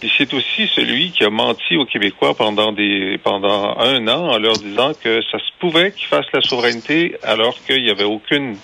Et 0.00 0.08
c'est 0.16 0.32
aussi 0.32 0.68
celui 0.76 1.10
qui 1.10 1.24
a 1.24 1.30
menti 1.30 1.76
aux 1.76 1.84
Québécois 1.84 2.34
pendant 2.36 2.70
des 2.70 3.18
pendant 3.24 3.76
un 3.78 4.06
an 4.06 4.28
en 4.28 4.38
leur 4.38 4.52
disant 4.52 4.92
que 4.94 5.20
ça 5.22 5.38
se 5.38 5.50
pouvait 5.58 5.90
qu'ils 5.90 6.06
fassent 6.06 6.32
la 6.32 6.40
souveraineté 6.40 7.16
alors 7.24 7.56
qu'il 7.66 7.82
n'y 7.82 7.90
avait 7.90 8.04
aucune 8.04 8.56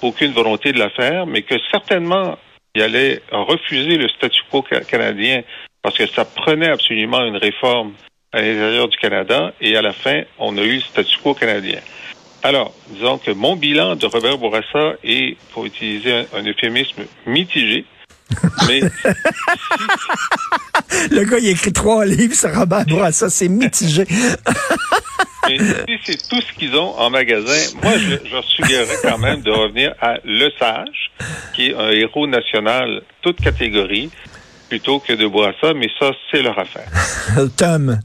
aucune 0.00 0.32
volonté 0.32 0.72
de 0.72 0.78
la 0.78 0.88
faire, 0.88 1.26
mais 1.26 1.42
que 1.42 1.56
certainement 1.70 2.38
il 2.74 2.80
allait 2.80 3.20
refuser 3.30 3.98
le 3.98 4.08
statu 4.08 4.40
quo 4.50 4.64
ca- 4.66 4.80
canadien 4.80 5.42
parce 5.82 5.98
que 5.98 6.06
ça 6.06 6.24
prenait 6.24 6.70
absolument 6.70 7.22
une 7.22 7.36
réforme 7.36 7.92
à 8.32 8.40
l'intérieur 8.40 8.88
du 8.88 8.96
Canada 8.96 9.52
et 9.60 9.76
à 9.76 9.82
la 9.82 9.92
fin, 9.92 10.22
on 10.38 10.56
a 10.56 10.62
eu 10.62 10.76
le 10.76 10.80
statu 10.80 11.18
quo 11.22 11.34
canadien. 11.34 11.80
Alors, 12.48 12.72
disons 12.88 13.18
que 13.18 13.30
mon 13.30 13.56
bilan 13.56 13.94
de 13.94 14.06
Robert 14.06 14.38
Bourassa 14.38 14.94
est, 15.04 15.36
pour 15.52 15.66
utiliser 15.66 16.14
un, 16.14 16.24
un 16.34 16.42
euphémisme, 16.46 17.02
mitigé. 17.26 17.84
Mais 18.66 18.80
Le 21.10 21.24
gars, 21.24 21.36
il 21.40 21.48
écrit 21.48 21.74
trois 21.74 22.06
livres 22.06 22.34
sur 22.34 22.50
Robert 22.54 22.86
Bourassa, 22.86 23.28
c'est 23.28 23.48
mitigé. 23.48 24.06
Mais 25.46 25.58
si 25.58 25.98
c'est 26.06 26.26
tout 26.26 26.40
ce 26.40 26.50
qu'ils 26.58 26.74
ont 26.74 26.98
en 26.98 27.10
magasin, 27.10 27.76
moi, 27.82 27.92
je, 27.98 28.16
je 28.26 28.42
suggérerais 28.46 28.96
quand 29.02 29.18
même 29.18 29.42
de 29.42 29.50
revenir 29.50 29.94
à 30.00 30.14
Le 30.24 30.48
Sage, 30.58 31.10
qui 31.54 31.66
est 31.66 31.74
un 31.74 31.90
héros 31.90 32.26
national, 32.26 33.02
toute 33.20 33.42
catégorie, 33.42 34.08
plutôt 34.70 35.00
que 35.00 35.12
de 35.12 35.26
Bourassa, 35.26 35.74
mais 35.74 35.90
ça, 35.98 36.12
c'est 36.30 36.40
leur 36.40 36.58
affaire. 36.58 36.88
Tom, 37.58 38.00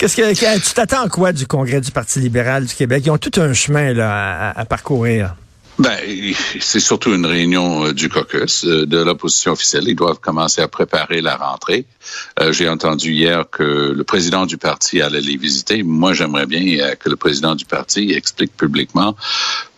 qu'est-ce 0.00 0.16
que, 0.16 0.58
tu 0.58 0.74
t'attends 0.74 1.08
quoi 1.08 1.32
du 1.32 1.46
Congrès 1.46 1.80
du 1.80 1.90
Parti 1.90 2.20
libéral 2.20 2.64
du 2.64 2.74
Québec? 2.74 3.02
Ils 3.04 3.10
ont 3.10 3.18
tout 3.18 3.38
un 3.40 3.52
chemin 3.52 3.96
à 3.98 4.64
parcourir. 4.64 5.36
Ben, 5.80 5.96
c'est 6.60 6.80
surtout 6.80 7.14
une 7.14 7.24
réunion 7.24 7.86
euh, 7.86 7.92
du 7.94 8.10
caucus 8.10 8.66
euh, 8.66 8.84
de 8.84 8.98
l'opposition 8.98 9.52
officielle. 9.52 9.84
Ils 9.88 9.96
doivent 9.96 10.20
commencer 10.20 10.60
à 10.60 10.68
préparer 10.68 11.22
la 11.22 11.36
rentrée. 11.36 11.86
Euh, 12.38 12.52
J'ai 12.52 12.68
entendu 12.68 13.12
hier 13.12 13.48
que 13.50 13.62
le 13.62 14.04
président 14.04 14.44
du 14.44 14.58
parti 14.58 15.00
allait 15.00 15.22
les 15.22 15.38
visiter. 15.38 15.82
Moi, 15.82 16.12
j'aimerais 16.12 16.44
bien 16.44 16.94
que 16.96 17.08
le 17.08 17.16
président 17.16 17.54
du 17.54 17.64
parti 17.64 18.12
explique 18.12 18.54
publiquement 18.56 19.16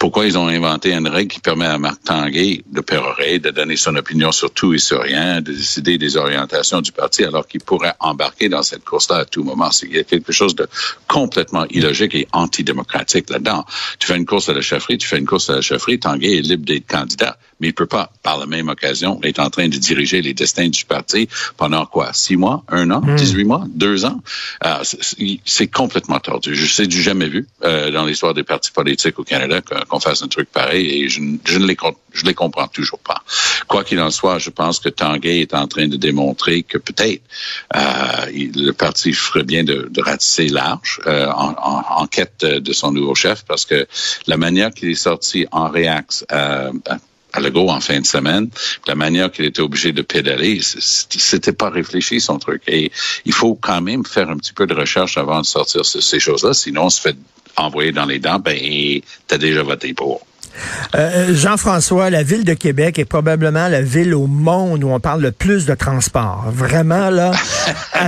pourquoi 0.02 0.26
ils 0.26 0.37
ont 0.37 0.49
inventé 0.49 0.92
une 0.92 1.06
règle 1.06 1.32
qui 1.32 1.38
permet 1.38 1.66
à 1.66 1.78
Marc 1.78 2.02
Tanguay 2.02 2.64
de 2.73 2.80
pérorer, 2.80 3.38
de 3.38 3.50
donner 3.50 3.76
son 3.76 3.94
opinion 3.94 4.32
sur 4.32 4.50
tout 4.50 4.75
et 4.75 4.78
sur 4.78 5.00
rien, 5.00 5.40
de 5.40 5.52
décider 5.52 5.97
des 5.97 6.16
orientations 6.16 6.80
du 6.80 6.90
parti, 6.90 7.23
alors 7.23 7.47
qu'il 7.47 7.61
pourrait 7.61 7.94
embarquer 8.00 8.49
dans 8.49 8.64
cette 8.64 8.82
course-là 8.82 9.18
à 9.18 9.25
tout 9.26 9.44
moment. 9.44 9.71
Il 9.85 9.94
y 9.94 10.00
a 10.00 10.02
quelque 10.02 10.32
chose 10.32 10.56
de 10.56 10.66
complètement 11.06 11.66
illogique 11.71 12.16
et 12.16 12.26
antidémocratique 12.32 13.30
là-dedans. 13.30 13.64
Tu 14.00 14.09
fais 14.09 14.16
une 14.16 14.26
course 14.26 14.49
à 14.49 14.54
la 14.54 14.61
chefferie, 14.61 14.99
tu 14.99 15.06
fais 15.06 15.18
une 15.18 15.26
course 15.26 15.50
à 15.50 15.54
la 15.54 15.61
chefferie, 15.61 15.91
Tanguay 15.99 16.38
est 16.38 16.42
libre 16.42 16.64
d'être 16.64 16.87
candidat, 16.87 17.37
mais 17.62 17.69
il 17.69 17.75
peut 17.75 17.87
pas, 17.87 18.12
par 18.25 18.38
la 18.38 18.47
même 18.47 18.69
occasion, 18.69 19.21
être 19.23 19.38
en 19.38 19.49
train 19.49 19.69
de 19.69 19.76
diriger 19.76 20.21
les 20.21 20.35
destins 20.35 20.69
du 20.69 20.85
parti 20.85 21.28
pendant 21.57 21.87
quoi? 21.87 22.12
Six 22.12 22.37
mois? 22.37 22.64
Un 22.69 22.90
an? 22.90 23.00
Dix-huit 23.16 23.45
mois? 23.45 23.64
Deux 23.69 24.04
ans? 24.04 24.21
Euh, 24.64 24.78
c'est- 24.83 25.69
complètement 25.69 26.19
tordu. 26.19 26.54
Je 26.57 26.66
sais 26.66 26.87
du 26.88 27.00
jamais 27.00 27.28
vu 27.28 27.47
euh, 27.64 27.90
dans 27.92 28.04
l'histoire 28.04 28.35
des 28.35 28.42
partis 28.42 28.73
politiques 28.73 29.19
au 29.19 29.25
Canada 29.25 29.61
qu'on 29.88 30.00
fasse 30.00 30.23
un 30.23 30.28
truc 30.28 30.50
pareil 30.50 30.87
et 31.04 31.09
je, 31.09 31.21
ne- 31.21 31.38
je 31.45 31.59
ne 31.59 31.66
les, 31.66 31.76
je 32.12 32.25
les 32.26 32.35
comprends 32.35 32.66
toujours 32.66 32.99
pas. 32.99 33.23
Quoi 33.69 33.85
qu'il 33.85 34.00
en 34.00 34.11
soit, 34.11 34.38
je 34.38 34.50
pense 34.50 34.81
que 34.81 34.88
Tanguay 34.88 35.40
est 35.40 35.54
en 35.54 35.69
train 35.69 35.87
de 35.87 35.97
démontrer 35.97 36.64
que 36.64 36.78
peut-être 36.78 37.23
euh, 37.76 38.26
le 38.33 38.73
parti 38.73 39.12
ferait 39.12 39.45
bien 39.45 39.62
de, 39.62 39.88
de 39.90 40.02
ratisser 40.02 40.49
large 40.49 41.00
euh, 41.07 41.31
en, 41.31 41.50
en, 41.57 41.85
en 42.02 42.07
quête 42.09 42.45
de, 42.45 42.73
son 42.73 42.90
nouveau 42.90 43.14
chef 43.14 43.45
parce 43.45 43.64
que 43.64 43.87
la 44.26 44.37
manière 44.37 44.71
qu'il 44.73 44.88
est 44.90 44.95
sorti 44.95 45.47
en 45.52 45.69
réax 45.69 46.25
euh, 46.33 46.73
à 47.32 47.40
en 47.40 47.80
fin 47.80 48.00
de 48.00 48.06
semaine, 48.06 48.48
la 48.86 48.94
manière 48.94 49.30
qu'il 49.30 49.44
était 49.44 49.62
obligé 49.62 49.92
de 49.92 50.02
pédaler, 50.02 50.60
c'était 50.62 51.52
pas 51.52 51.70
réfléchi 51.70 52.20
son 52.20 52.38
truc. 52.38 52.62
Et 52.66 52.90
il 53.24 53.32
faut 53.32 53.54
quand 53.54 53.80
même 53.80 54.04
faire 54.04 54.28
un 54.30 54.36
petit 54.36 54.52
peu 54.52 54.66
de 54.66 54.74
recherche 54.74 55.16
avant 55.16 55.40
de 55.40 55.46
sortir 55.46 55.84
ce- 55.84 56.00
ces 56.00 56.20
choses-là, 56.20 56.54
sinon 56.54 56.84
on 56.84 56.90
se 56.90 57.00
fait 57.00 57.16
envoyer 57.56 57.92
dans 57.92 58.06
les 58.06 58.18
dents, 58.18 58.38
ben 58.38 59.00
t'as 59.26 59.38
déjà 59.38 59.62
voté 59.62 59.94
pour. 59.94 60.26
Euh, 60.94 61.35
Jean-François, 61.35 62.11
la 62.11 62.23
ville 62.23 62.44
de 62.44 62.54
Québec 62.54 62.99
est 62.99 63.04
probablement 63.04 63.68
la 63.68 63.82
ville 63.82 64.14
au 64.14 64.26
monde 64.26 64.85
où 64.85 64.90
on 64.90 65.00
parle 65.00 65.23
le 65.23 65.32
plus 65.32 65.66
de 65.66 65.75
transport. 65.75 66.44
Vraiment, 66.49 67.11
là. 67.11 67.32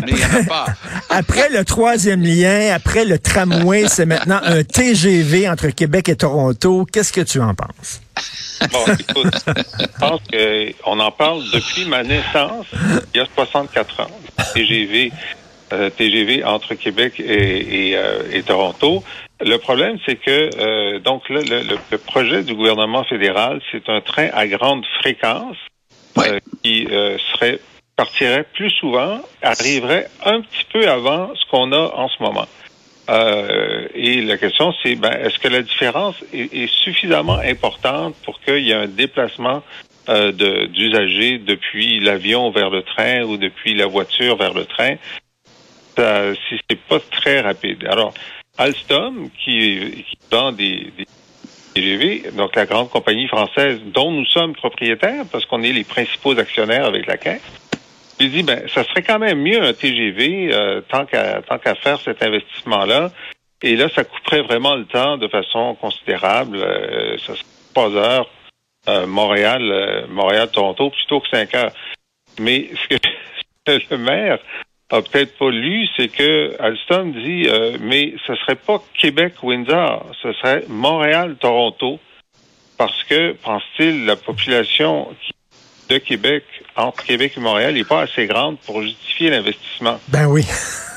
Mais 0.06 0.12
il 0.12 0.18
y 0.18 0.24
en 0.24 0.40
a 0.40 0.44
pas. 0.44 0.66
Après 1.10 1.48
le 1.50 1.64
troisième 1.64 2.22
lien, 2.22 2.72
après 2.74 3.04
le 3.04 3.18
tramway, 3.18 3.84
c'est 3.88 4.06
maintenant 4.06 4.40
un 4.42 4.64
TGV 4.64 5.48
entre 5.48 5.68
Québec 5.68 6.08
et 6.08 6.16
Toronto. 6.16 6.86
Qu'est-ce 6.90 7.12
que 7.12 7.20
tu 7.20 7.40
en 7.40 7.54
penses? 7.54 8.00
Bon, 8.72 8.84
écoute, 8.98 9.34
je 9.46 9.86
pense 9.98 10.20
qu'on 10.84 11.00
en 11.00 11.10
parle 11.10 11.42
depuis 11.52 11.84
ma 11.86 12.02
naissance, 12.02 12.66
il 13.14 13.18
y 13.18 13.20
a 13.20 13.26
64 13.34 14.00
ans. 14.00 14.10
TGV, 14.54 15.12
euh, 15.72 15.90
TGV 15.90 16.44
entre 16.44 16.74
Québec 16.74 17.14
et, 17.18 17.90
et, 17.90 17.96
euh, 17.96 18.22
et 18.32 18.42
Toronto. 18.42 19.02
Le 19.46 19.58
problème, 19.58 19.98
c'est 20.06 20.16
que 20.16 20.30
euh, 20.58 20.98
donc 21.00 21.28
le, 21.28 21.42
le- 21.42 21.78
le 21.90 21.98
projet 21.98 22.42
du 22.42 22.54
gouvernement 22.54 23.04
fédéral, 23.04 23.60
c'est 23.70 23.88
un 23.90 24.00
train 24.00 24.28
à 24.32 24.46
grande 24.46 24.84
fréquence 25.00 25.56
Ouais. 26.16 26.30
euh, 26.30 26.38
qui 26.62 26.86
euh, 26.90 27.18
serait 27.32 27.58
partirait 27.96 28.44
plus 28.54 28.70
souvent, 28.70 29.20
arriverait 29.42 30.08
un 30.24 30.40
petit 30.40 30.64
peu 30.72 30.88
avant 30.88 31.32
ce 31.34 31.44
qu'on 31.50 31.72
a 31.72 31.92
en 31.94 32.08
ce 32.08 32.22
moment. 32.22 32.46
Euh, 33.10 33.86
et 33.94 34.22
la 34.22 34.38
question, 34.38 34.72
c'est 34.82 34.94
ben, 34.94 35.10
est-ce 35.12 35.38
que 35.38 35.48
la 35.48 35.60
différence 35.62 36.14
est, 36.32 36.54
est 36.54 36.72
suffisamment 36.72 37.38
importante 37.38 38.14
pour 38.24 38.40
qu'il 38.40 38.60
y 38.64 38.70
ait 38.70 38.74
un 38.74 38.86
déplacement 38.88 39.62
euh, 40.08 40.32
de- 40.32 40.66
d'usagers 40.66 41.38
depuis 41.38 42.00
l'avion 42.00 42.50
vers 42.50 42.70
le 42.70 42.82
train 42.82 43.22
ou 43.24 43.36
depuis 43.36 43.74
la 43.74 43.86
voiture 43.86 44.36
vers 44.36 44.54
le 44.54 44.64
train? 44.64 44.94
Ça, 45.98 46.32
si 46.48 46.58
c'est 46.68 46.80
pas 46.80 46.98
très 47.10 47.40
rapide. 47.40 47.86
Alors, 47.90 48.14
Alstom, 48.58 49.30
qui, 49.30 50.04
qui 50.08 50.18
vend 50.30 50.52
des, 50.52 50.92
des 50.96 51.06
TGV, 51.75 52.30
donc 52.37 52.54
la 52.54 52.66
grande 52.66 52.88
compagnie 52.90 53.26
française 53.26 53.80
dont 53.87 54.12
nous 54.12 54.26
sommes 54.26 54.54
propriétaires, 54.54 55.25
parce 55.30 55.44
qu'on 55.46 55.62
est 55.62 55.73
les 55.73 55.84
principaux 55.84 56.38
actionnaires 56.38 56.84
avec 56.84 57.06
la 57.06 57.16
Caisse, 57.16 57.42
il 58.20 58.30
dit 58.30 58.42
ben 58.44 58.68
ça 58.68 58.84
serait 58.84 59.02
quand 59.02 59.18
même 59.18 59.40
mieux 59.40 59.61
un 59.62 59.73
TGV 59.73 60.50
euh, 60.52 60.80
tant 60.88 61.04
qu'à 61.04 61.75
faire 61.75 62.00
cet 62.00 62.23
investissement 62.23 62.84
là. 62.84 63.11
Et 63.62 63.76
là, 63.76 63.88
ça 63.88 64.04
couperait 64.04 64.42
vraiment 64.42 64.75
le 64.75 64.84
temps 64.84 65.16
de 65.16 65.26
façon 65.26 65.75
considérable. 65.80 66.58
Euh, 66.58 67.16
ça 67.18 67.34
serait 67.34 67.44
trois 67.73 67.90
heures 67.92 68.28
euh, 68.88 69.06
Montréal, 69.06 69.62
euh, 69.62 70.06
Montréal 70.08 70.50
Toronto 70.50 70.90
plutôt 70.90 71.20
que 71.20 71.28
cinq 71.28 71.54
heures. 71.54 71.73
Mais 72.38 72.68
ce 72.75 72.96
que 72.96 73.00
le 73.90 73.96
maire 73.96 74.38
a 74.90 75.02
peut-être 75.02 75.36
pas 75.38 75.50
lu, 75.50 75.86
c'est 75.96 76.08
que 76.08 76.54
Alstom 76.60 77.12
dit 77.12 77.46
euh, 77.48 77.76
mais 77.80 78.14
ce 78.26 78.34
serait 78.36 78.54
pas 78.54 78.82
Québec 78.98 79.34
Windsor, 79.42 80.06
ce 80.22 80.32
serait 80.34 80.64
Montréal 80.68 81.36
Toronto 81.40 81.98
parce 82.76 83.04
que 83.04 83.32
pense-t-il 83.32 84.04
la 84.04 84.16
population 84.16 85.08
de 85.88 85.98
Québec, 85.98 86.44
entre 86.76 87.04
Québec 87.04 87.34
et 87.36 87.40
Montréal, 87.40 87.74
n'est 87.74 87.84
pas 87.84 88.02
assez 88.02 88.26
grande 88.26 88.58
pour 88.60 88.82
justifier 88.82 89.30
l'investissement. 89.30 90.00
Ben 90.08 90.26
oui. 90.26 90.44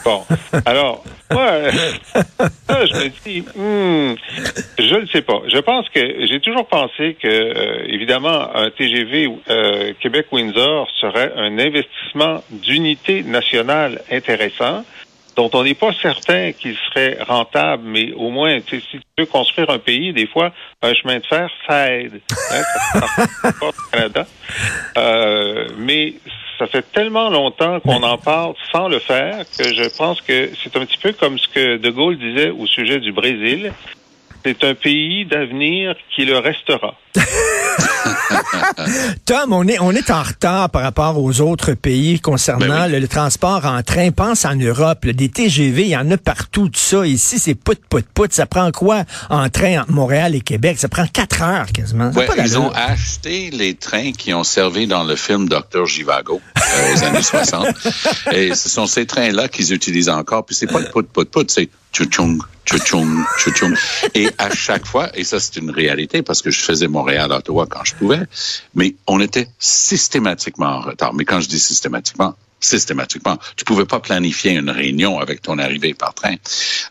Bon, 0.07 0.23
alors, 0.65 1.03
moi, 1.29 1.51
là, 2.69 2.85
je 2.85 2.93
me 2.93 3.09
dis, 3.25 3.41
hmm, 3.41 4.15
je 4.79 4.95
ne 4.95 5.05
sais 5.07 5.21
pas. 5.21 5.41
Je 5.51 5.57
pense 5.57 5.89
que 5.89 6.25
j'ai 6.25 6.39
toujours 6.39 6.65
pensé 6.65 7.17
que, 7.21 7.27
euh, 7.27 7.83
évidemment, 7.87 8.55
un 8.55 8.69
TGV 8.69 9.29
euh, 9.49 9.91
Québec-Windsor 9.99 10.87
serait 11.01 11.33
un 11.35 11.59
investissement 11.59 12.41
d'unité 12.51 13.21
nationale 13.23 14.01
intéressant 14.09 14.85
dont 15.35 15.49
on 15.53 15.65
n'est 15.65 15.75
pas 15.75 15.91
certain 16.01 16.53
qu'il 16.53 16.77
serait 16.87 17.17
rentable, 17.27 17.83
mais 17.85 18.13
au 18.13 18.29
moins, 18.29 18.59
si 18.69 18.79
tu 18.79 19.01
veux 19.17 19.25
construire 19.25 19.69
un 19.69 19.77
pays, 19.77 20.13
des 20.13 20.25
fois, 20.25 20.53
un 20.83 20.93
chemin 20.93 21.17
de 21.17 21.25
fer, 21.25 21.49
ça 21.67 21.91
aide. 21.91 22.21
Hein, 22.53 22.61
ça 22.93 23.51
pas 23.51 23.67
au 23.67 23.91
Canada. 23.91 24.25
Euh, 24.97 25.67
mais 25.77 26.13
ça 26.57 26.67
fait 26.67 26.91
tellement 26.91 27.29
longtemps 27.29 27.79
qu'on 27.79 28.03
en 28.03 28.17
parle 28.17 28.53
sans 28.71 28.87
le 28.87 28.99
faire 28.99 29.45
que 29.57 29.73
je 29.73 29.95
pense 29.95 30.21
que 30.21 30.49
c'est 30.61 30.75
un 30.75 30.85
petit 30.85 30.97
peu 30.97 31.13
comme 31.13 31.37
ce 31.37 31.47
que 31.47 31.77
De 31.77 31.89
Gaulle 31.89 32.17
disait 32.17 32.49
au 32.49 32.65
sujet 32.65 32.99
du 32.99 33.11
Brésil. 33.11 33.71
C'est 34.45 34.63
un 34.63 34.75
pays 34.75 35.25
d'avenir 35.25 35.95
qui 36.15 36.25
le 36.25 36.37
restera. 36.37 36.95
Tom, 39.25 39.51
on 39.53 39.67
est, 39.67 39.79
on 39.79 39.91
est 39.91 40.09
en 40.09 40.21
retard 40.23 40.69
par 40.69 40.81
rapport 40.83 41.21
aux 41.21 41.41
autres 41.41 41.73
pays 41.73 42.19
concernant 42.19 42.67
Ben 42.67 42.85
oui. 42.85 42.91
le, 42.93 42.99
le 42.99 43.07
transport 43.07 43.65
en 43.65 43.81
train. 43.83 44.11
Pense 44.11 44.45
en 44.45 44.55
Europe, 44.55 45.05
là, 45.05 45.13
des 45.13 45.29
TGV, 45.29 45.81
il 45.83 45.87
y 45.89 45.97
en 45.97 46.09
a 46.11 46.17
partout, 46.17 46.69
tout 46.69 46.79
ça. 46.79 47.05
Ici, 47.05 47.39
c'est 47.39 47.55
pout, 47.55 47.79
pout, 47.89 48.05
pout. 48.13 48.31
Ça 48.31 48.45
prend 48.45 48.71
quoi 48.71 49.03
en 49.29 49.49
train 49.49 49.81
entre 49.81 49.91
Montréal 49.91 50.35
et 50.35 50.41
Québec? 50.41 50.77
Ça 50.79 50.87
prend 50.87 51.05
quatre 51.07 51.41
heures 51.41 51.67
quasiment. 51.73 52.11
Ouais, 52.11 52.27
ils 52.37 52.57
ont 52.57 52.71
acheté 52.71 53.49
les 53.51 53.75
trains 53.75 54.11
qui 54.11 54.33
ont 54.33 54.43
servi 54.43 54.87
dans 54.87 55.03
le 55.03 55.15
film 55.15 55.49
Docteur 55.49 55.85
Givago 55.85 56.41
euh, 56.57 56.93
aux 56.95 57.03
années 57.03 57.21
60. 57.23 57.67
Et 58.33 58.53
ce 58.55 58.69
sont 58.69 58.85
ces 58.85 59.05
trains-là 59.05 59.47
qu'ils 59.49 59.73
utilisent 59.73 60.09
encore. 60.09 60.45
Puis 60.45 60.55
c'est 60.55 60.67
pas 60.67 60.79
le 60.79 60.89
pout 60.89 61.07
pout 61.07 61.29
pout, 61.29 61.49
c'est 61.49 61.69
tchou-tchoung, 62.05 63.23
tchou-tchoung. 63.37 63.75
Et 64.13 64.29
à 64.37 64.53
chaque 64.53 64.85
fois, 64.85 65.09
et 65.15 65.23
ça 65.23 65.39
c'est 65.39 65.57
une 65.57 65.71
réalité 65.71 66.21
parce 66.21 66.41
que 66.41 66.51
je 66.51 66.59
faisais 66.59 66.87
Montréal-Ottawa 66.87 67.65
quand 67.69 67.83
je 67.83 67.95
pouvais, 67.95 68.21
mais 68.75 68.95
on 69.07 69.19
était 69.19 69.47
systématiquement 69.59 70.67
en 70.67 70.81
retard. 70.81 71.13
Mais 71.13 71.25
quand 71.25 71.41
je 71.41 71.47
dis 71.47 71.59
systématiquement, 71.59 72.35
systématiquement. 72.59 73.37
Tu 73.55 73.65
pouvais 73.65 73.85
pas 73.85 73.99
planifier 73.99 74.53
une 74.53 74.69
réunion 74.69 75.19
avec 75.19 75.41
ton 75.41 75.59
arrivée 75.59 75.93
par 75.93 76.13
train. 76.13 76.35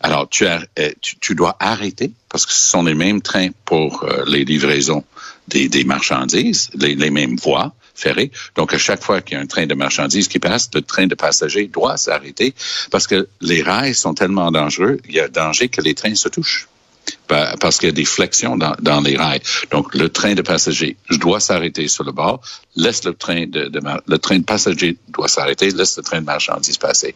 Alors, 0.01 0.29
tu, 0.29 0.47
euh, 0.47 0.91
dois 1.31 1.57
arrêter 1.59 2.13
parce 2.29 2.47
que 2.47 2.53
ce 2.53 2.71
sont 2.71 2.85
les 2.85 2.95
mêmes 2.95 3.21
trains 3.21 3.49
pour 3.65 4.05
euh, 4.05 4.25
les 4.27 4.45
livraisons 4.45 5.05
des, 5.49 5.85
marchandises, 5.85 6.71
les 6.75 7.11
mêmes 7.11 7.37
voies 7.37 7.73
Donc, 8.57 8.75
à 8.75 8.79
chaque 8.79 9.03
fois 9.03 9.21
qu'il 9.23 9.37
y 9.37 9.41
a 9.41 9.43
un 9.43 9.47
train 9.47 9.67
de 9.67 9.75
marchandises 9.75 10.29
qui 10.29 10.39
passe, 10.39 10.69
le 10.75 10.83
train 10.83 11.07
de 11.07 11.15
passagers 11.15 11.67
doit 11.67 11.97
s'arrêter 11.97 12.55
parce 12.91 13.07
que 13.07 13.29
les 13.41 13.63
rails 13.63 13.95
sont 13.95 14.15
tellement 14.15 14.51
dangereux, 14.51 14.99
il 15.09 15.15
y 15.15 15.21
a 15.21 15.29
danger 15.29 15.69
que 15.69 15.81
les 15.81 15.95
trains 15.95 16.15
se 16.15 16.29
touchent 16.29 16.69
Pa- 17.29 17.55
parce 17.61 17.79
qu'il 17.79 17.89
y 17.89 17.91
a 17.91 17.95
des 17.95 18.05
flexions 18.05 18.57
dans, 18.57 18.75
dans 18.81 19.01
les 19.01 19.17
rails. 19.17 19.41
Donc, 19.71 19.95
le 19.95 20.09
train 20.09 20.35
de 20.35 20.43
passagers 20.43 20.97
doit 21.11 21.39
s'arrêter 21.39 21.87
sur 21.87 22.03
le 22.03 22.11
bord, 22.11 22.41
laisse 22.75 23.05
le 23.05 23.15
train 23.15 23.47
de, 23.47 23.69
de 23.69 23.81
le 24.09 24.19
train 24.19 24.39
de 24.39 24.45
passagers 24.45 24.97
doit 25.11 25.29
s'arrêter, 25.29 25.71
laisse 25.71 25.97
le 25.97 26.03
train 26.03 26.21
de 26.21 26.27
marchandises 26.27 26.79
passer. 26.79 27.15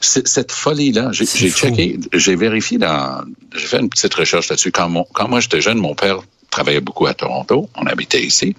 Cette 0.00 0.52
folie-là, 0.52 1.10
j'ai 1.12 1.26
checké, 1.26 1.98
j'ai 2.12 2.36
vérifié 2.36 2.78
dans, 2.78 3.24
j'ai 3.54 3.66
fait 3.66 3.80
une 3.80 3.90
petite 3.90 4.14
recherche 4.14 4.48
là-dessus. 4.50 4.70
Quand, 4.70 4.88
mon, 4.88 5.04
quand 5.12 5.28
moi 5.28 5.40
j'étais 5.40 5.60
jeune, 5.60 5.78
mon 5.78 5.96
père 5.96 6.18
travaillait 6.54 6.80
beaucoup 6.80 7.06
à 7.06 7.14
Toronto, 7.14 7.68
on 7.74 7.86
habitait 7.86 8.22
ici, 8.22 8.54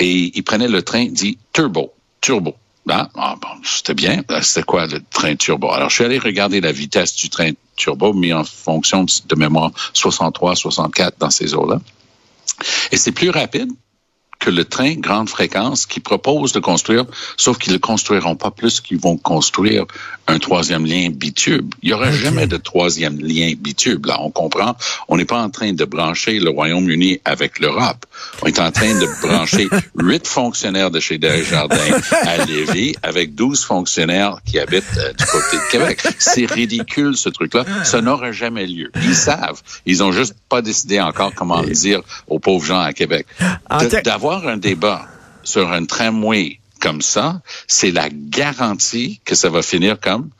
et 0.00 0.32
il 0.36 0.42
prenait 0.42 0.66
le 0.66 0.82
train 0.82 1.06
dit 1.06 1.38
turbo, 1.52 1.92
turbo. 2.20 2.56
Ah, 2.88 3.08
ah, 3.14 3.36
bon, 3.40 3.48
c'était 3.62 3.94
bien. 3.94 4.24
Euh, 4.32 4.40
C'était 4.42 4.64
quoi 4.64 4.86
le 4.86 5.00
train 5.08 5.36
turbo? 5.36 5.70
Alors, 5.70 5.88
je 5.88 5.94
suis 5.94 6.04
allé 6.04 6.18
regarder 6.18 6.60
la 6.60 6.72
vitesse 6.72 7.14
du 7.14 7.30
train 7.30 7.52
turbo 7.76 8.12
mis 8.12 8.32
en 8.32 8.42
fonction 8.42 9.04
de, 9.04 9.12
de 9.24 9.36
mémoire 9.36 9.70
63, 9.92 10.56
64 10.56 11.18
dans 11.20 11.30
ces 11.30 11.54
eaux-là. 11.54 11.80
Et 12.90 12.96
c'est 12.96 13.12
plus 13.12 13.30
rapide 13.30 13.70
que 14.40 14.50
le 14.50 14.64
train 14.64 14.94
grande 14.94 15.28
fréquence 15.28 15.86
qui 15.86 16.00
propose 16.00 16.50
de 16.52 16.58
construire, 16.58 17.04
sauf 17.36 17.56
qu'ils 17.58 17.70
ne 17.70 17.76
le 17.76 17.80
construiront 17.80 18.34
pas 18.34 18.50
plus 18.50 18.80
qu'ils 18.80 18.98
vont 18.98 19.16
construire 19.16 19.84
un 20.28 20.38
troisième 20.38 20.86
lien 20.86 21.08
bitube. 21.10 21.74
Il 21.82 21.88
n'y 21.88 21.94
aura 21.94 22.10
jamais 22.12 22.46
de 22.46 22.56
troisième 22.56 23.18
lien 23.20 23.52
bitube. 23.58 24.06
Là, 24.06 24.18
on 24.20 24.30
comprend. 24.30 24.76
On 25.08 25.16
n'est 25.16 25.24
pas 25.24 25.40
en 25.40 25.50
train 25.50 25.72
de 25.72 25.84
brancher 25.84 26.38
le 26.38 26.50
Royaume-Uni 26.50 27.20
avec 27.24 27.58
l'Europe. 27.58 28.06
On 28.42 28.46
est 28.46 28.60
en 28.60 28.70
train 28.70 28.94
de 28.94 29.06
brancher 29.26 29.68
huit 29.98 30.26
fonctionnaires 30.26 30.90
de 30.90 31.00
chez 31.00 31.18
Desjardins 31.18 31.98
à 32.22 32.44
Lévis 32.44 32.94
avec 33.02 33.34
12 33.34 33.64
fonctionnaires 33.64 34.38
qui 34.44 34.58
habitent 34.58 34.84
euh, 34.98 35.12
du 35.12 35.24
côté 35.26 35.56
de 35.56 35.70
Québec. 35.70 36.02
C'est 36.18 36.46
ridicule, 36.46 37.16
ce 37.16 37.28
truc-là. 37.28 37.64
Ça 37.84 38.00
n'aura 38.00 38.32
jamais 38.32 38.66
lieu. 38.66 38.90
Ils 39.02 39.14
savent. 39.14 39.60
Ils 39.86 40.02
ont 40.02 40.12
juste 40.12 40.34
pas 40.48 40.62
décidé 40.62 41.00
encore 41.00 41.34
comment 41.34 41.62
le 41.62 41.70
dire 41.70 42.00
aux 42.28 42.38
pauvres 42.38 42.64
gens 42.64 42.80
à 42.80 42.92
Québec. 42.92 43.26
D'avoir 44.04 44.46
un 44.46 44.56
débat 44.56 45.06
sur 45.42 45.72
un 45.72 45.84
tramway 45.84 46.60
comme 46.82 47.00
ça, 47.00 47.40
c'est 47.68 47.92
la 47.92 48.08
garantie 48.10 49.20
que 49.24 49.36
ça 49.36 49.48
va 49.48 49.62
finir 49.62 50.00
comme 50.00 50.30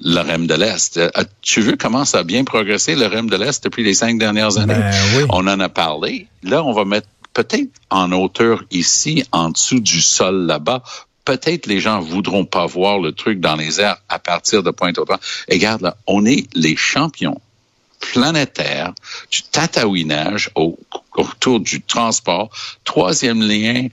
le 0.00 0.20
REM 0.20 0.46
de 0.46 0.54
l'Est. 0.54 0.96
Euh, 0.96 1.10
Tu 1.42 1.60
veux 1.60 1.76
comment 1.76 2.04
ça 2.04 2.18
a 2.18 2.22
bien 2.22 2.44
progressé, 2.44 2.94
le 2.94 3.06
REM 3.06 3.28
de 3.28 3.36
l'Est, 3.36 3.62
depuis 3.64 3.82
les 3.82 3.94
cinq 3.94 4.18
dernières 4.18 4.56
années? 4.56 4.74
Ben 4.74 4.94
oui. 5.16 5.24
On 5.30 5.46
en 5.46 5.58
a 5.60 5.68
parlé. 5.68 6.28
Là, 6.42 6.64
on 6.64 6.72
va 6.72 6.84
mettre 6.84 7.08
peut-être 7.32 7.70
en 7.90 8.12
hauteur 8.12 8.64
ici, 8.70 9.24
en 9.32 9.50
dessous 9.50 9.80
du 9.80 10.00
sol 10.00 10.46
là-bas. 10.46 10.82
Peut-être 11.24 11.66
les 11.66 11.80
gens 11.80 12.00
voudront 12.00 12.44
pas 12.44 12.66
voir 12.66 12.98
le 13.00 13.12
truc 13.12 13.40
dans 13.40 13.56
les 13.56 13.80
airs 13.80 14.00
à 14.08 14.18
partir 14.18 14.62
de 14.62 14.70
Pointe-au-Tremble. 14.70 15.22
Et 15.48 15.54
regarde 15.54 15.82
là, 15.82 15.96
on 16.06 16.24
est 16.24 16.46
les 16.54 16.76
champions 16.76 17.40
planétaires 18.12 18.92
du 19.30 19.42
tatouinage 19.42 20.50
au, 20.54 20.78
autour 21.16 21.60
du 21.60 21.82
transport. 21.82 22.50
Troisième 22.84 23.42
lien, 23.42 23.88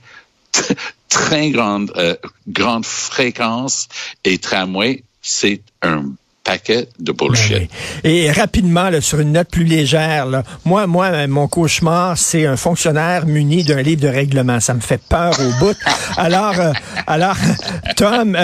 très 1.12 1.50
grande, 1.50 1.92
euh, 1.96 2.16
grande 2.48 2.86
fréquence 2.86 3.88
et 4.24 4.38
tramway, 4.38 5.04
c'est 5.20 5.62
un 5.82 6.12
paquet 6.44 6.88
de 6.98 7.12
bullshit. 7.12 7.52
Ben 7.52 7.68
oui. 8.04 8.10
Et 8.10 8.30
rapidement, 8.32 8.90
là, 8.90 9.00
sur 9.00 9.20
une 9.20 9.32
note 9.32 9.48
plus 9.48 9.64
légère, 9.64 10.26
là, 10.26 10.42
moi, 10.64 10.86
moi, 10.86 11.06
euh, 11.06 11.26
mon 11.28 11.48
cauchemar, 11.48 12.18
c'est 12.18 12.46
un 12.46 12.56
fonctionnaire 12.56 13.26
muni 13.26 13.64
d'un 13.64 13.80
livre 13.82 14.00
de 14.00 14.08
règlement. 14.08 14.60
Ça 14.60 14.74
me 14.74 14.80
fait 14.80 15.00
peur 15.00 15.38
au 15.38 15.64
bout. 15.64 15.76
Alors, 16.16 16.58
euh, 16.58 16.72
alors, 17.06 17.36
Tom, 17.96 18.34
euh, 18.34 18.38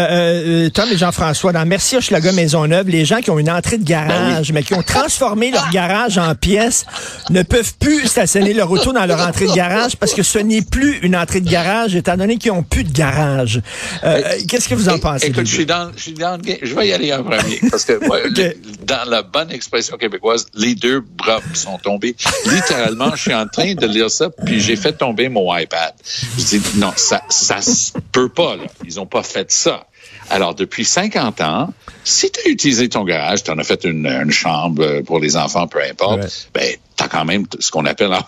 euh, 0.67 0.71
Tom 0.71 0.89
et 0.93 0.97
Jean-François, 0.97 1.53
dans 1.53 1.67
Merci 1.67 1.97
Hochelaga 1.97 2.33
Maisonneuve, 2.33 2.89
les 2.89 3.05
gens 3.05 3.21
qui 3.21 3.31
ont 3.31 3.39
une 3.39 3.51
entrée 3.51 3.79
de 3.79 3.85
garage, 3.85 4.53
mais 4.53 4.63
qui 4.63 4.75
ont 4.75 4.83
transformé 4.83 5.51
leur 5.51 5.69
garage 5.71 6.19
en 6.19 6.35
pièce, 6.35 6.87
ne 7.31 7.43
peuvent 7.43 7.75
plus 7.79 8.07
stationner 8.07 8.55
leur 8.55 8.71
auto 8.71 8.93
dans 8.93 9.07
leur 9.07 9.27
entrée 9.27 9.47
de 9.47 9.55
garage 9.55 9.97
parce 9.97 10.15
que 10.15 10.23
ce 10.23 10.39
n'est 10.39 10.63
plus 10.63 10.99
une 11.03 11.17
entrée 11.17 11.41
de 11.41 11.51
garage, 11.51 11.97
étant 11.97 12.17
donné 12.17 12.37
qu'ils 12.37 12.53
ont 12.53 12.63
plus 12.63 12.85
de 12.85 12.93
garage. 12.93 13.61
Euh, 14.05 14.23
Qu'est-ce 14.49 14.69
que 14.69 14.75
vous 14.75 14.89
en 14.89 14.99
pensez? 14.99 15.27
Écoute, 15.27 15.47
je 15.47 15.55
suis 15.55 15.67
dans, 15.67 15.91
je 15.97 16.03
suis 16.03 16.13
dans. 16.13 16.39
Je 16.63 16.75
vais 16.75 16.89
y 16.89 16.93
aller 16.93 17.13
en 17.13 17.23
premier 17.25 17.61
parce 17.71 17.85
que 17.89 18.09
ouais, 18.09 18.23
le- 18.31 18.57
dans 18.85 19.09
la 19.09 19.23
bonne 19.23 19.51
expression 19.51 19.97
québécoise, 19.97 20.47
les 20.55 20.75
deux 20.75 21.01
bras 21.01 21.41
sont 21.55 21.79
tombés. 21.79 22.15
Littéralement, 22.47 23.15
je 23.17 23.23
suis 23.23 23.35
en 23.35 23.47
train 23.47 23.75
de 23.75 23.87
lire 23.87 24.11
ça, 24.11 24.31
puis 24.31 24.61
j'ai 24.61 24.77
fait 24.77 24.93
tomber 24.93 25.29
mon 25.29 25.55
iPad. 25.57 25.93
Je 26.39 26.45
dis 26.59 26.63
non, 26.77 26.93
ça, 26.97 27.23
ça 27.29 27.61
se 27.63 27.93
peut 28.13 28.29
pas. 28.29 28.57
Là. 28.57 28.65
Ils 28.85 29.01
ont 29.01 29.07
pas 29.07 29.23
fait 29.23 29.51
ça. 29.51 29.87
Alors, 30.31 30.55
depuis 30.55 30.85
50 30.85 31.41
ans, 31.41 31.73
si 32.05 32.31
tu 32.31 32.41
as 32.47 32.49
utilisé 32.51 32.89
ton 32.89 33.05
garage, 33.05 33.43
tu 33.43 33.51
en 33.51 33.59
as 33.59 33.65
fait 33.65 33.85
une, 33.85 34.07
une 34.07 34.31
chambre 34.31 35.01
pour 35.03 35.19
les 35.21 35.37
enfants, 35.37 35.67
peu 35.67 35.81
importe, 35.83 36.21
Ouais. 36.23 36.29
ben, 36.55 36.75
tu 36.97 37.05
as 37.05 37.09
quand 37.09 37.25
même 37.25 37.47
ce 37.59 37.71
qu'on 37.71 37.87
appelle 37.87 38.13
un 38.13 38.23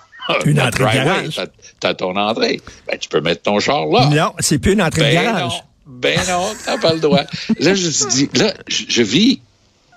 Une 0.47 0.61
un 0.61 0.69
entrée 0.69 0.85
de 0.85 0.93
garage. 0.95 1.35
T'as- 1.37 1.47
T'as 1.81 1.95
ton 1.95 2.15
entrée. 2.17 2.61
Ben, 2.87 2.99
tu 2.99 3.09
peux 3.09 3.21
mettre 3.23 3.43
ton 3.43 3.59
char 3.59 3.87
là. 3.87 4.07
Non, 4.07 4.33
c'est 4.39 4.59
plus 4.59 4.73
une 4.75 4.83
entrée 4.83 5.01
de 5.01 5.07
Ben 5.17 5.25
garage. 5.25 5.53
non, 5.53 5.61
ben 5.87 6.21
non, 6.29 6.47
t'as 6.65 6.77
pas 6.79 6.93
le 6.93 7.01
droit. 7.01 7.23
Là, 7.59 7.75
je 7.75 7.87
me 7.87 7.91
suis 7.91 8.07
dit, 8.07 8.31
là, 8.35 8.53
je 8.69 9.03
vis 9.03 9.41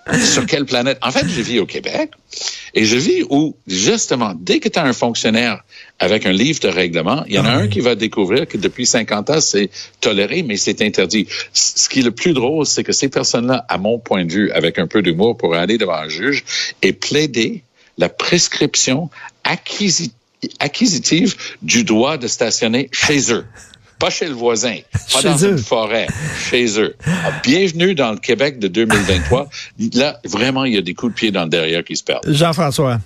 sur 0.34 0.46
quelle 0.46 0.66
planète? 0.66 0.98
En 1.02 1.12
fait, 1.12 1.28
je 1.28 1.42
vis 1.42 1.60
au 1.60 1.66
Québec 1.66 2.12
et 2.74 2.86
je 2.86 2.98
vis 2.98 3.24
où, 3.30 3.56
justement, 3.68 4.34
dès 4.38 4.60
que 4.60 4.68
tu 4.68 4.80
as 4.80 4.84
un 4.84 4.94
fonctionnaire 4.94 5.64
avec 6.00 6.26
un 6.26 6.32
livre 6.32 6.60
de 6.60 6.68
règlement, 6.68 7.24
il 7.28 7.36
y 7.36 7.40
en 7.40 7.46
a 7.46 7.52
Ah 7.52 7.58
un 7.58 7.68
qui 7.68 7.80
va 7.80 7.96
découvrir 7.96 8.48
que 8.48 8.58
depuis 8.58 8.86
50 8.86 9.30
ans, 9.30 9.42
c'est 9.42 9.70
toléré, 10.02 10.44
mais 10.44 10.58
c'est 10.58 10.82
interdit. 10.82 11.28
Ce 11.54 11.88
qui 11.88 12.00
est 12.00 12.04
le 12.04 12.12
plus 12.12 12.34
drôle, 12.34 12.66
c'est 12.66 12.84
que 12.84 12.92
ces 12.92 13.10
personnes-là, 13.10 13.66
à 13.70 13.78
mon 13.78 14.00
point 14.00 14.26
de 14.26 14.32
vue, 14.32 14.52
avec 14.52 14.80
un 14.80 14.88
peu 14.88 15.02
d'humour, 15.02 15.38
pour 15.38 15.56
aller 15.56 15.78
devant 15.78 15.96
un 15.96 16.10
juge 16.10 16.44
et 16.82 16.94
plaider 16.94 17.64
la 17.98 18.10
prescription 18.10 19.10
acquisi- 19.46 20.12
acquisitive 20.60 21.36
du 21.62 21.84
droit 21.84 22.18
de 22.18 22.28
stationner 22.28 22.90
chez 22.92 23.32
eux. 23.32 23.46
Pas 24.04 24.10
chez 24.10 24.26
le 24.26 24.34
voisin, 24.34 24.80
pas 25.14 25.22
Chez 25.22 25.30
dans 25.30 25.38
eux. 25.46 25.52
une 25.52 25.58
forêt, 25.60 26.08
chez 26.50 26.78
eux. 26.78 26.94
Ah, 27.08 27.32
Bienvenue 27.42 27.96
dans 27.96 28.12
le 28.12 28.18
Québec 28.18 28.60
de 28.60 28.68
2023. 28.68 29.48
Là, 29.94 30.20
vraiment, 30.26 30.66
il 30.66 30.74
y 30.74 30.78
a 30.78 30.82
des 30.82 30.94
coups 30.94 31.14
de 31.14 31.18
pied 31.18 31.32
dans 31.32 31.44
le 31.44 31.50
derrière 31.50 31.86
qui 31.86 31.96
se 31.96 32.04
perdent. 32.04 32.30
Jean-François. 32.30 32.98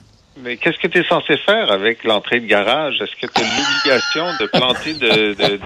Mais 0.41 0.57
qu'est-ce 0.57 0.79
que 0.79 0.87
tu 0.87 0.97
es 0.97 1.03
censé 1.07 1.37
faire 1.37 1.71
avec 1.71 2.03
l'entrée 2.03 2.39
de 2.39 2.47
garage? 2.47 2.95
Est-ce 2.99 3.11
que 3.21 3.31
tu 3.31 3.41
as 3.43 3.45
l'obligation 3.45 4.25
de 4.39 4.45
planter 4.47 4.93
de, 4.95 5.33
de, 5.35 5.57
de, 5.57 5.59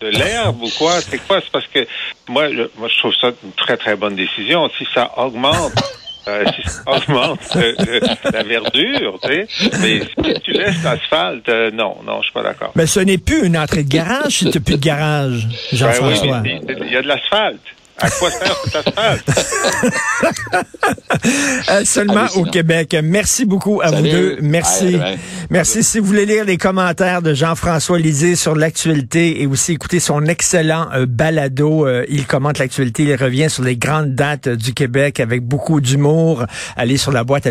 de 0.00 0.08
l'herbe 0.08 0.60
ou 0.60 0.70
quoi? 0.76 1.00
C'est 1.00 1.24
quoi? 1.28 1.40
C'est 1.40 1.52
parce 1.52 1.68
que 1.68 1.86
moi, 2.26 2.48
je, 2.50 2.62
moi, 2.78 2.88
je 2.92 2.98
trouve 2.98 3.14
ça 3.14 3.28
une 3.44 3.52
très, 3.52 3.76
très 3.76 3.94
bonne 3.94 4.16
décision. 4.16 4.68
Si 4.76 4.88
ça 4.92 5.12
augmente 5.18 5.72
euh, 6.28 6.44
si 6.54 6.70
ça 6.70 6.82
augmente 6.86 7.40
euh, 7.56 7.74
euh, 7.80 8.00
la 8.32 8.42
verdure, 8.42 9.18
tu 9.22 9.28
sais. 9.28 9.46
Mais 9.80 10.00
si 10.00 10.40
tu 10.42 10.52
laisses 10.52 10.82
l'asphalte, 10.84 11.48
euh, 11.48 11.70
non, 11.70 11.96
non, 12.06 12.18
je 12.18 12.24
suis 12.24 12.32
pas 12.32 12.42
d'accord. 12.42 12.72
Mais 12.76 12.86
ce 12.86 13.00
n'est 13.00 13.18
plus 13.18 13.46
une 13.46 13.56
entrée 13.56 13.82
de 13.84 13.88
garage 13.88 14.32
si 14.38 14.50
tu 14.50 14.58
n'as 14.58 14.64
plus 14.64 14.76
de 14.76 14.84
garage, 14.84 15.46
Ben 15.46 15.50
oui, 15.50 15.76
Jean-François. 15.78 16.42
il 16.44 16.92
y 16.92 16.96
a 16.96 17.02
de 17.02 17.08
l'asphalte. 17.08 17.60
À 18.00 18.10
quoi 18.10 18.30
sert 18.30 18.56
cet 18.64 18.76
asphalte? 18.88 19.30
Euh, 21.70 21.84
seulement 21.84 22.26
au 22.36 22.44
Québec. 22.44 22.96
Merci 23.02 23.44
beaucoup 23.44 23.80
à 23.82 23.88
Salut. 23.88 24.08
vous 24.08 24.16
deux. 24.16 24.38
Merci. 24.40 24.96
Merci. 25.50 25.82
Si 25.82 25.98
vous 25.98 26.06
voulez 26.06 26.26
lire 26.26 26.44
les 26.44 26.56
commentaires 26.56 27.22
de 27.22 27.34
Jean-François 27.34 27.98
Lisée 27.98 28.36
sur 28.36 28.54
l'actualité 28.54 29.42
et 29.42 29.46
aussi 29.46 29.72
écouter 29.72 30.00
son 30.00 30.24
excellent 30.26 30.88
euh, 30.94 31.06
balado, 31.06 31.86
euh, 31.86 32.04
il 32.08 32.26
commente 32.26 32.58
l'actualité, 32.58 33.04
il 33.04 33.14
revient 33.14 33.50
sur 33.50 33.62
les 33.62 33.76
grandes 33.76 34.14
dates 34.14 34.48
du 34.48 34.72
Québec 34.72 35.20
avec 35.20 35.42
beaucoup 35.42 35.80
d'humour. 35.80 36.44
Allez 36.76 36.96
sur 36.96 37.12
la 37.12 37.24
boîte 37.24 37.46
à 37.46 37.50